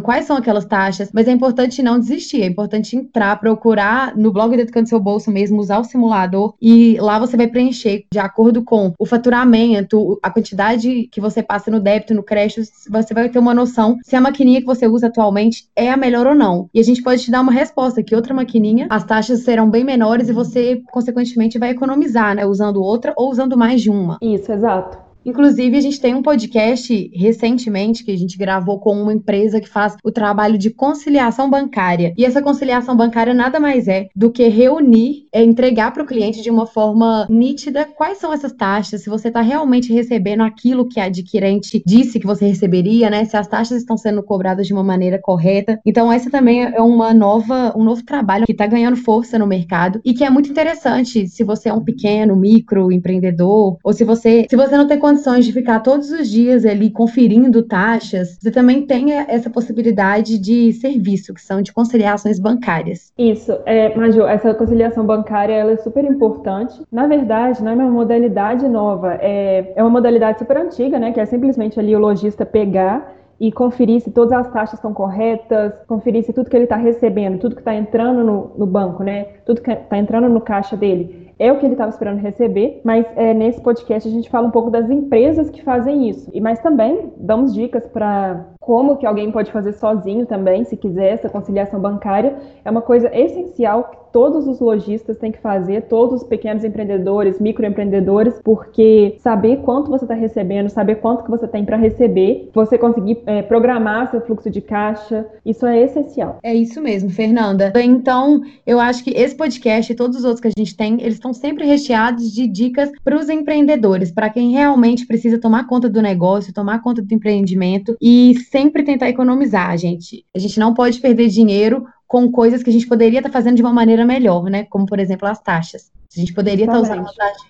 quais 0.00 0.24
são 0.24 0.37
aquelas 0.38 0.64
taxas, 0.64 1.10
mas 1.12 1.28
é 1.28 1.32
importante 1.32 1.82
não 1.82 1.98
desistir, 1.98 2.42
é 2.42 2.46
importante 2.46 2.96
entrar, 2.96 3.38
procurar 3.40 4.16
no 4.16 4.32
blog 4.32 4.54
do 4.54 4.62
Educando 4.62 4.88
Seu 4.88 5.00
Bolso 5.00 5.30
mesmo, 5.30 5.60
usar 5.60 5.78
o 5.78 5.84
simulador 5.84 6.54
e 6.60 6.96
lá 7.00 7.18
você 7.18 7.36
vai 7.36 7.46
preencher 7.46 8.04
de 8.12 8.18
acordo 8.18 8.62
com 8.62 8.92
o 8.98 9.06
faturamento, 9.06 10.18
a 10.22 10.30
quantidade 10.30 11.08
que 11.10 11.20
você 11.20 11.42
passa 11.42 11.70
no 11.70 11.80
débito, 11.80 12.14
no 12.14 12.22
crédito, 12.22 12.62
você 12.90 13.14
vai 13.14 13.28
ter 13.28 13.38
uma 13.38 13.54
noção 13.54 13.96
se 14.02 14.16
a 14.16 14.20
maquininha 14.20 14.60
que 14.60 14.66
você 14.66 14.86
usa 14.86 15.08
atualmente 15.08 15.68
é 15.74 15.90
a 15.90 15.96
melhor 15.96 16.26
ou 16.26 16.34
não. 16.34 16.68
E 16.72 16.80
a 16.80 16.84
gente 16.84 17.02
pode 17.02 17.22
te 17.22 17.30
dar 17.30 17.40
uma 17.40 17.52
resposta 17.52 18.02
que 18.02 18.14
outra 18.14 18.34
maquininha, 18.34 18.86
as 18.90 19.04
taxas 19.04 19.40
serão 19.40 19.68
bem 19.70 19.84
menores 19.84 20.28
e 20.28 20.32
você, 20.32 20.82
consequentemente, 20.90 21.58
vai 21.58 21.70
economizar, 21.70 22.34
né? 22.34 22.46
Usando 22.46 22.82
outra 22.82 23.12
ou 23.16 23.30
usando 23.30 23.56
mais 23.56 23.80
de 23.80 23.90
uma. 23.90 24.18
Isso, 24.22 24.52
exato. 24.52 25.07
Inclusive, 25.28 25.76
a 25.76 25.80
gente 25.82 26.00
tem 26.00 26.14
um 26.14 26.22
podcast 26.22 27.10
recentemente 27.14 28.02
que 28.02 28.10
a 28.10 28.16
gente 28.16 28.38
gravou 28.38 28.80
com 28.80 28.98
uma 28.98 29.12
empresa 29.12 29.60
que 29.60 29.68
faz 29.68 29.94
o 30.02 30.10
trabalho 30.10 30.56
de 30.56 30.70
conciliação 30.70 31.50
bancária. 31.50 32.14
E 32.16 32.24
essa 32.24 32.40
conciliação 32.40 32.96
bancária 32.96 33.34
nada 33.34 33.60
mais 33.60 33.86
é 33.88 34.08
do 34.16 34.30
que 34.30 34.48
reunir, 34.48 35.26
é 35.30 35.44
entregar 35.44 35.92
para 35.92 36.02
o 36.02 36.06
cliente 36.06 36.40
de 36.40 36.48
uma 36.48 36.64
forma 36.64 37.26
nítida 37.28 37.84
quais 37.84 38.16
são 38.16 38.32
essas 38.32 38.54
taxas, 38.54 39.02
se 39.02 39.10
você 39.10 39.28
está 39.28 39.42
realmente 39.42 39.92
recebendo 39.92 40.42
aquilo 40.42 40.88
que 40.88 40.98
a 40.98 41.04
adquirente 41.04 41.82
disse 41.84 42.18
que 42.18 42.26
você 42.26 42.46
receberia, 42.46 43.10
né? 43.10 43.26
Se 43.26 43.36
as 43.36 43.46
taxas 43.46 43.82
estão 43.82 43.98
sendo 43.98 44.22
cobradas 44.22 44.66
de 44.66 44.72
uma 44.72 44.82
maneira 44.82 45.18
correta. 45.20 45.78
Então, 45.84 46.10
essa 46.10 46.30
também 46.30 46.62
é 46.62 46.80
uma 46.80 47.12
nova, 47.12 47.74
um 47.76 47.84
novo 47.84 48.02
trabalho 48.02 48.46
que 48.46 48.52
está 48.52 48.66
ganhando 48.66 48.96
força 48.96 49.38
no 49.38 49.46
mercado 49.46 50.00
e 50.02 50.14
que 50.14 50.24
é 50.24 50.30
muito 50.30 50.48
interessante 50.48 51.28
se 51.28 51.44
você 51.44 51.68
é 51.68 51.74
um 51.74 51.84
pequeno, 51.84 52.34
micro 52.34 52.90
empreendedor, 52.90 53.76
ou 53.84 53.92
se 53.92 54.04
você, 54.04 54.46
se 54.48 54.56
você 54.56 54.74
não 54.74 54.88
tem 54.88 54.98
condições 54.98 55.17
condições 55.18 55.44
de 55.44 55.52
ficar 55.52 55.80
todos 55.80 56.10
os 56.12 56.30
dias 56.30 56.64
ali 56.64 56.90
conferindo 56.90 57.62
taxas, 57.62 58.38
você 58.40 58.50
também 58.50 58.86
tem 58.86 59.12
essa 59.12 59.50
possibilidade 59.50 60.38
de 60.38 60.72
serviço, 60.72 61.34
que 61.34 61.40
são 61.40 61.60
de 61.60 61.72
conciliações 61.72 62.38
bancárias. 62.38 63.12
Isso, 63.18 63.52
é, 63.66 63.94
Maju, 63.96 64.22
essa 64.22 64.54
conciliação 64.54 65.04
bancária 65.04 65.52
ela 65.52 65.72
é 65.72 65.76
super 65.76 66.04
importante. 66.04 66.80
Na 66.90 67.06
verdade, 67.06 67.62
não 67.62 67.72
é 67.72 67.74
uma 67.74 67.90
modalidade 67.90 68.68
nova, 68.68 69.14
é, 69.20 69.72
é 69.74 69.82
uma 69.82 69.90
modalidade 69.90 70.38
super 70.38 70.56
antiga, 70.56 70.98
né? 70.98 71.12
Que 71.12 71.20
é 71.20 71.26
simplesmente 71.26 71.78
ali 71.80 71.94
o 71.94 71.98
lojista 71.98 72.46
pegar 72.46 73.16
e 73.40 73.52
conferir 73.52 74.00
se 74.00 74.10
todas 74.10 74.32
as 74.32 74.52
taxas 74.52 74.78
estão 74.78 74.92
corretas, 74.92 75.72
conferir 75.86 76.24
se 76.24 76.32
tudo 76.32 76.50
que 76.50 76.56
ele 76.56 76.64
está 76.64 76.76
recebendo, 76.76 77.38
tudo 77.38 77.54
que 77.54 77.60
está 77.60 77.74
entrando 77.74 78.24
no, 78.24 78.52
no, 78.56 78.66
banco, 78.66 79.02
né? 79.02 79.26
Tudo 79.44 79.60
que 79.60 79.70
está 79.70 79.98
entrando 79.98 80.28
no 80.28 80.40
caixa 80.40 80.76
dele 80.76 81.27
é 81.38 81.52
o 81.52 81.58
que 81.58 81.66
ele 81.66 81.74
estava 81.74 81.90
esperando 81.90 82.18
receber, 82.18 82.80
mas 82.84 83.06
é, 83.16 83.32
nesse 83.32 83.60
podcast 83.60 84.08
a 84.08 84.12
gente 84.12 84.28
fala 84.28 84.48
um 84.48 84.50
pouco 84.50 84.70
das 84.70 84.90
empresas 84.90 85.50
que 85.50 85.62
fazem 85.62 86.08
isso. 86.08 86.30
E 86.32 86.40
mas 86.40 86.60
também 86.60 87.12
damos 87.16 87.54
dicas 87.54 87.86
para 87.86 88.46
como 88.68 88.98
que 88.98 89.06
alguém 89.06 89.32
pode 89.32 89.50
fazer 89.50 89.72
sozinho 89.72 90.26
também, 90.26 90.62
se 90.62 90.76
quiser 90.76 91.14
essa 91.14 91.30
conciliação 91.30 91.80
bancária. 91.80 92.36
É 92.62 92.70
uma 92.70 92.82
coisa 92.82 93.08
essencial 93.16 94.08
todos 94.12 94.46
os 94.46 94.58
lojistas 94.58 95.18
têm 95.18 95.30
que 95.30 95.38
fazer, 95.38 95.82
todos 95.82 96.22
os 96.22 96.28
pequenos 96.28 96.64
empreendedores, 96.64 97.38
microempreendedores, 97.38 98.40
porque 98.42 99.16
saber 99.20 99.58
quanto 99.58 99.90
você 99.90 100.04
está 100.04 100.14
recebendo, 100.14 100.70
saber 100.70 100.96
quanto 100.96 101.24
que 101.24 101.30
você 101.30 101.46
tem 101.46 101.64
para 101.64 101.76
receber, 101.76 102.50
você 102.54 102.78
conseguir 102.78 103.18
é, 103.26 103.42
programar 103.42 104.10
seu 104.10 104.20
fluxo 104.22 104.50
de 104.50 104.60
caixa, 104.60 105.26
isso 105.44 105.66
é 105.66 105.82
essencial. 105.82 106.38
É 106.42 106.54
isso 106.54 106.80
mesmo, 106.80 107.10
Fernanda. 107.10 107.70
Então, 107.76 108.40
eu 108.66 108.80
acho 108.80 109.04
que 109.04 109.10
esse 109.10 109.34
podcast 109.34 109.92
e 109.92 109.94
todos 109.94 110.16
os 110.16 110.24
outros 110.24 110.40
que 110.40 110.48
a 110.48 110.52
gente 110.56 110.74
tem, 110.74 110.94
eles 110.94 111.14
estão 111.14 111.32
sempre 111.32 111.66
recheados 111.66 112.32
de 112.32 112.46
dicas 112.46 112.90
para 113.04 113.16
os 113.16 113.28
empreendedores, 113.28 114.10
para 114.10 114.30
quem 114.30 114.52
realmente 114.52 115.06
precisa 115.06 115.38
tomar 115.38 115.66
conta 115.66 115.88
do 115.88 116.00
negócio, 116.00 116.54
tomar 116.54 116.82
conta 116.82 117.02
do 117.02 117.14
empreendimento 117.14 117.96
e 118.00 118.34
sempre 118.50 118.57
tentar 118.84 119.08
economizar, 119.08 119.76
gente. 119.76 120.24
A 120.34 120.38
gente 120.38 120.58
não 120.58 120.74
pode 120.74 121.00
perder 121.00 121.28
dinheiro 121.28 121.86
com 122.06 122.30
coisas 122.30 122.62
que 122.62 122.70
a 122.70 122.72
gente 122.72 122.86
poderia 122.86 123.18
estar 123.18 123.28
tá 123.28 123.32
fazendo 123.32 123.56
de 123.56 123.62
uma 123.62 123.72
maneira 123.72 124.04
melhor, 124.04 124.44
né? 124.44 124.64
Como, 124.64 124.86
por 124.86 124.98
exemplo, 124.98 125.28
as 125.28 125.40
taxas. 125.40 125.90
A 126.16 126.20
gente 126.20 126.32
poderia 126.32 126.64
estar 126.64 126.76
tá 126.76 126.80
usando 126.80 127.00
uma 127.00 127.12
taxa, 127.12 127.44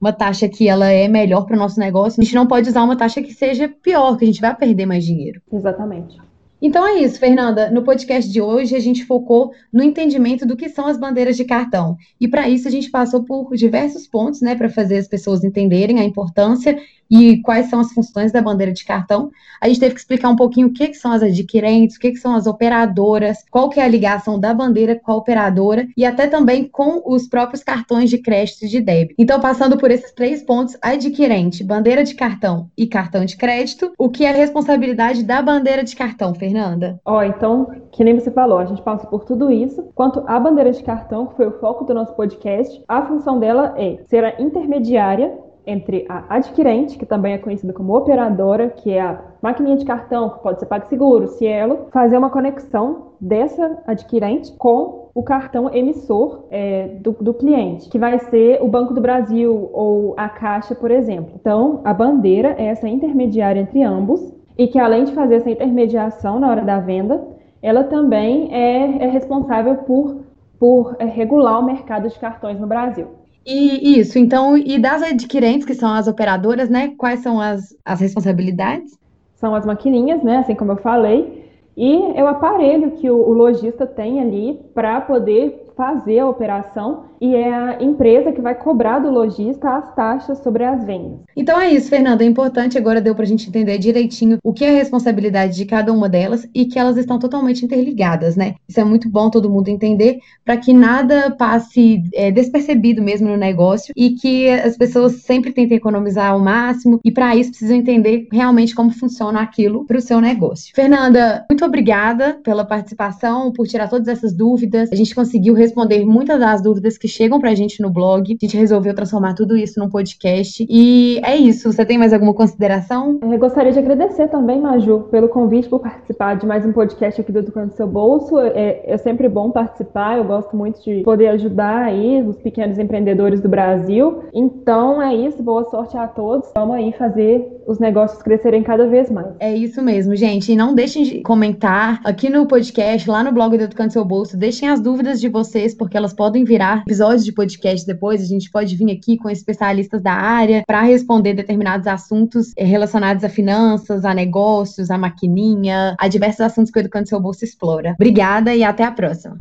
uma 0.00 0.12
taxa 0.12 0.48
que 0.48 0.68
ela 0.68 0.90
é 0.90 1.08
melhor 1.08 1.46
para 1.46 1.56
o 1.56 1.58
nosso 1.58 1.78
negócio, 1.78 2.20
a 2.20 2.24
gente 2.24 2.34
não 2.34 2.46
pode 2.46 2.68
usar 2.68 2.82
uma 2.82 2.96
taxa 2.96 3.22
que 3.22 3.32
seja 3.32 3.68
pior, 3.68 4.16
que 4.16 4.24
a 4.24 4.26
gente 4.26 4.40
vai 4.40 4.54
perder 4.54 4.84
mais 4.84 5.04
dinheiro. 5.04 5.40
Exatamente. 5.52 6.18
Então 6.60 6.86
é 6.86 7.00
isso, 7.00 7.18
Fernanda. 7.18 7.70
No 7.72 7.82
podcast 7.82 8.30
de 8.30 8.40
hoje, 8.40 8.76
a 8.76 8.78
gente 8.78 9.04
focou 9.04 9.52
no 9.72 9.82
entendimento 9.82 10.46
do 10.46 10.56
que 10.56 10.68
são 10.68 10.86
as 10.86 10.96
bandeiras 10.96 11.36
de 11.36 11.44
cartão. 11.44 11.96
E 12.20 12.28
para 12.28 12.48
isso, 12.48 12.68
a 12.68 12.70
gente 12.70 12.88
passou 12.88 13.24
por 13.24 13.52
diversos 13.56 14.06
pontos, 14.06 14.40
né, 14.40 14.54
para 14.54 14.68
fazer 14.68 14.98
as 14.98 15.08
pessoas 15.08 15.42
entenderem 15.42 15.98
a 15.98 16.04
importância 16.04 16.78
e 17.12 17.42
quais 17.42 17.66
são 17.66 17.78
as 17.78 17.92
funções 17.92 18.32
da 18.32 18.40
bandeira 18.40 18.72
de 18.72 18.86
cartão. 18.86 19.30
A 19.60 19.68
gente 19.68 19.80
teve 19.80 19.92
que 19.92 20.00
explicar 20.00 20.30
um 20.30 20.36
pouquinho 20.36 20.68
o 20.68 20.72
que, 20.72 20.88
que 20.88 20.94
são 20.94 21.12
as 21.12 21.22
adquirentes, 21.22 21.96
o 21.96 22.00
que, 22.00 22.12
que 22.12 22.16
são 22.16 22.34
as 22.34 22.46
operadoras, 22.46 23.44
qual 23.50 23.68
que 23.68 23.78
é 23.78 23.84
a 23.84 23.88
ligação 23.88 24.40
da 24.40 24.54
bandeira 24.54 24.98
com 24.98 25.12
a 25.12 25.16
operadora 25.16 25.86
e 25.94 26.06
até 26.06 26.26
também 26.26 26.66
com 26.66 27.02
os 27.04 27.28
próprios 27.28 27.62
cartões 27.62 28.08
de 28.08 28.16
crédito 28.16 28.64
e 28.64 28.68
de 28.68 28.80
débito. 28.80 29.14
Então, 29.18 29.38
passando 29.40 29.76
por 29.76 29.90
esses 29.90 30.10
três 30.12 30.42
pontos, 30.42 30.74
adquirente, 30.80 31.62
bandeira 31.62 32.02
de 32.02 32.14
cartão 32.14 32.70
e 32.78 32.86
cartão 32.86 33.26
de 33.26 33.36
crédito, 33.36 33.92
o 33.98 34.08
que 34.08 34.24
é 34.24 34.30
a 34.30 34.34
responsabilidade 34.34 35.22
da 35.22 35.42
bandeira 35.42 35.84
de 35.84 35.94
cartão, 35.94 36.34
Fernanda? 36.34 36.98
Ó, 37.04 37.18
oh, 37.18 37.22
então, 37.22 37.70
que 37.92 38.02
nem 38.02 38.18
você 38.18 38.30
falou, 38.30 38.58
a 38.58 38.64
gente 38.64 38.80
passa 38.80 39.06
por 39.06 39.26
tudo 39.26 39.50
isso. 39.50 39.82
Quanto 39.94 40.24
à 40.26 40.40
bandeira 40.40 40.72
de 40.72 40.82
cartão, 40.82 41.26
que 41.26 41.36
foi 41.36 41.48
o 41.48 41.58
foco 41.60 41.84
do 41.84 41.92
nosso 41.92 42.14
podcast, 42.14 42.82
a 42.88 43.02
função 43.02 43.38
dela 43.38 43.74
é 43.76 43.98
ser 44.08 44.24
a 44.24 44.40
intermediária 44.40 45.30
entre 45.66 46.04
a 46.08 46.36
adquirente, 46.36 46.98
que 46.98 47.06
também 47.06 47.34
é 47.34 47.38
conhecida 47.38 47.72
como 47.72 47.96
operadora, 47.96 48.68
que 48.68 48.90
é 48.90 49.00
a 49.00 49.20
maquininha 49.40 49.76
de 49.76 49.84
cartão, 49.84 50.30
que 50.30 50.42
pode 50.42 50.60
ser 50.60 50.66
PagSeguro, 50.66 51.28
Cielo, 51.28 51.86
fazer 51.92 52.18
uma 52.18 52.30
conexão 52.30 53.12
dessa 53.20 53.78
adquirente 53.86 54.52
com 54.56 55.10
o 55.14 55.22
cartão 55.22 55.72
emissor 55.72 56.46
é, 56.50 56.88
do, 57.00 57.12
do, 57.12 57.34
cliente, 57.34 57.88
que 57.88 57.98
vai 57.98 58.18
ser 58.18 58.62
o 58.62 58.68
Banco 58.68 58.94
do 58.94 59.00
Brasil 59.00 59.70
ou 59.72 60.14
a 60.16 60.28
Caixa, 60.28 60.74
por 60.74 60.90
exemplo. 60.90 61.32
Então, 61.38 61.80
a 61.84 61.92
bandeira 61.92 62.54
é 62.58 62.66
essa 62.66 62.88
intermediária 62.88 63.60
entre 63.60 63.82
ambos 63.82 64.32
e 64.56 64.66
que, 64.66 64.78
além 64.78 65.04
de 65.04 65.12
fazer 65.12 65.36
essa 65.36 65.50
intermediação 65.50 66.40
na 66.40 66.48
hora 66.48 66.62
da 66.62 66.78
venda, 66.80 67.22
ela 67.60 67.84
também 67.84 68.52
é, 68.52 69.04
é 69.04 69.06
responsável 69.08 69.76
por, 69.76 70.22
por 70.58 70.96
é, 70.98 71.04
regular 71.04 71.60
o 71.60 71.64
mercado 71.64 72.08
de 72.08 72.18
cartões 72.18 72.58
no 72.58 72.66
Brasil. 72.66 73.21
E 73.44 73.98
isso, 73.98 74.18
então, 74.18 74.56
e 74.56 74.78
das 74.78 75.02
adquirentes, 75.02 75.66
que 75.66 75.74
são 75.74 75.92
as 75.92 76.06
operadoras, 76.06 76.70
né? 76.70 76.94
Quais 76.96 77.20
são 77.20 77.40
as, 77.40 77.76
as 77.84 78.00
responsabilidades? 78.00 78.96
São 79.34 79.54
as 79.54 79.66
maquininhas, 79.66 80.22
né? 80.22 80.38
Assim 80.38 80.54
como 80.54 80.72
eu 80.72 80.76
falei. 80.76 81.50
E 81.76 81.96
é 82.14 82.22
o 82.22 82.28
aparelho 82.28 82.92
que 82.92 83.10
o, 83.10 83.16
o 83.16 83.32
lojista 83.32 83.86
tem 83.86 84.20
ali 84.20 84.60
para 84.74 85.00
poder 85.00 85.72
fazer 85.76 86.20
a 86.20 86.28
operação 86.28 87.04
e 87.22 87.36
é 87.36 87.54
a 87.54 87.80
empresa 87.80 88.32
que 88.32 88.40
vai 88.40 88.52
cobrar 88.52 88.98
do 88.98 89.08
lojista 89.08 89.76
as 89.76 89.94
taxas 89.94 90.38
sobre 90.38 90.64
as 90.64 90.84
vendas. 90.84 91.20
Então 91.36 91.60
é 91.60 91.70
isso, 91.70 91.88
Fernanda. 91.88 92.24
É 92.24 92.26
importante 92.26 92.76
agora 92.76 93.00
deu 93.00 93.14
para 93.14 93.22
a 93.22 93.28
gente 93.28 93.48
entender 93.48 93.78
direitinho 93.78 94.38
o 94.42 94.52
que 94.52 94.64
é 94.64 94.70
a 94.70 94.74
responsabilidade 94.74 95.54
de 95.54 95.64
cada 95.64 95.92
uma 95.92 96.08
delas 96.08 96.48
e 96.52 96.64
que 96.64 96.80
elas 96.80 96.96
estão 96.96 97.20
totalmente 97.20 97.64
interligadas, 97.64 98.34
né? 98.34 98.56
Isso 98.68 98.80
é 98.80 98.84
muito 98.84 99.08
bom 99.08 99.30
todo 99.30 99.48
mundo 99.48 99.68
entender 99.68 100.18
para 100.44 100.56
que 100.56 100.72
nada 100.72 101.30
passe 101.30 102.02
é, 102.12 102.32
despercebido 102.32 103.00
mesmo 103.00 103.28
no 103.28 103.36
negócio 103.36 103.94
e 103.96 104.10
que 104.10 104.50
as 104.50 104.76
pessoas 104.76 105.22
sempre 105.22 105.52
tentem 105.52 105.76
economizar 105.76 106.32
ao 106.32 106.40
máximo 106.40 106.98
e 107.04 107.12
para 107.12 107.36
isso 107.36 107.50
precisam 107.50 107.76
entender 107.76 108.26
realmente 108.32 108.74
como 108.74 108.90
funciona 108.90 109.40
aquilo 109.40 109.84
para 109.86 109.98
o 109.98 110.00
seu 110.00 110.20
negócio. 110.20 110.74
Fernanda, 110.74 111.46
muito 111.48 111.64
obrigada 111.64 112.40
pela 112.42 112.64
participação, 112.64 113.52
por 113.52 113.68
tirar 113.68 113.88
todas 113.88 114.08
essas 114.08 114.32
dúvidas. 114.32 114.90
A 114.90 114.96
gente 114.96 115.14
conseguiu 115.14 115.54
responder 115.54 116.04
muitas 116.04 116.40
das 116.40 116.60
dúvidas 116.60 116.98
que 116.98 117.11
chegam 117.12 117.40
para 117.40 117.50
a 117.50 117.54
gente 117.54 117.80
no 117.80 117.90
blog. 117.90 118.22
A 118.22 118.44
gente 118.44 118.56
resolveu 118.56 118.94
transformar 118.94 119.34
tudo 119.34 119.56
isso 119.56 119.78
num 119.78 119.88
podcast. 119.88 120.66
E 120.68 121.20
é 121.24 121.36
isso. 121.36 121.72
Você 121.72 121.84
tem 121.84 121.98
mais 121.98 122.12
alguma 122.12 122.34
consideração? 122.34 123.20
Eu 123.22 123.38
gostaria 123.38 123.72
de 123.72 123.78
agradecer 123.78 124.28
também, 124.28 124.60
Maju, 124.60 125.08
pelo 125.10 125.28
convite 125.28 125.68
por 125.68 125.80
participar 125.80 126.34
de 126.34 126.46
mais 126.46 126.64
um 126.64 126.72
podcast 126.72 127.20
aqui 127.20 127.30
do 127.30 127.40
Educando 127.40 127.72
Seu 127.74 127.86
Bolso. 127.86 128.38
É, 128.38 128.82
é 128.84 128.96
sempre 128.96 129.28
bom 129.28 129.50
participar. 129.50 130.16
Eu 130.16 130.24
gosto 130.24 130.56
muito 130.56 130.82
de 130.82 131.02
poder 131.02 131.28
ajudar 131.28 131.84
aí 131.84 132.22
os 132.22 132.36
pequenos 132.36 132.78
empreendedores 132.78 133.40
do 133.40 133.48
Brasil. 133.48 134.24
Então 134.32 135.02
é 135.02 135.14
isso. 135.14 135.42
Boa 135.42 135.64
sorte 135.64 135.96
a 135.96 136.06
todos. 136.06 136.50
Vamos 136.54 136.76
aí 136.76 136.92
fazer 136.92 137.62
os 137.66 137.78
negócios 137.78 138.22
crescerem 138.22 138.62
cada 138.62 138.86
vez 138.86 139.10
mais. 139.10 139.28
É 139.38 139.54
isso 139.54 139.82
mesmo, 139.82 140.16
gente. 140.16 140.52
E 140.52 140.56
não 140.56 140.74
deixem 140.74 141.04
de 141.04 141.20
comentar 141.20 142.00
aqui 142.04 142.28
no 142.28 142.46
podcast, 142.46 143.08
lá 143.08 143.22
no 143.22 143.32
blog 143.32 143.56
do 143.56 143.64
Educando 143.64 143.92
Seu 143.92 144.04
Bolso. 144.04 144.36
Deixem 144.36 144.68
as 144.68 144.80
dúvidas 144.80 145.20
de 145.20 145.28
vocês, 145.28 145.74
porque 145.74 145.96
elas 145.96 146.12
podem 146.12 146.44
virar 146.44 146.82
episódios 146.86 147.01
de 147.02 147.32
podcast 147.32 147.84
depois. 147.86 148.22
A 148.22 148.26
gente 148.26 148.50
pode 148.50 148.76
vir 148.76 148.90
aqui 148.92 149.16
com 149.16 149.28
especialistas 149.28 150.00
da 150.00 150.12
área 150.12 150.62
para 150.66 150.82
responder 150.82 151.34
determinados 151.34 151.86
assuntos 151.86 152.52
eh, 152.56 152.64
relacionados 152.64 153.24
a 153.24 153.28
finanças, 153.28 154.04
a 154.04 154.14
negócios, 154.14 154.90
a 154.90 154.96
maquininha, 154.96 155.96
a 155.98 156.06
diversos 156.06 156.40
assuntos 156.40 156.70
que 156.70 156.78
o 156.78 156.80
Educando 156.80 157.08
Seu 157.08 157.20
Bolso 157.20 157.44
explora. 157.44 157.94
Obrigada 157.94 158.54
e 158.54 158.62
até 158.62 158.84
a 158.84 158.92
próxima. 158.92 159.30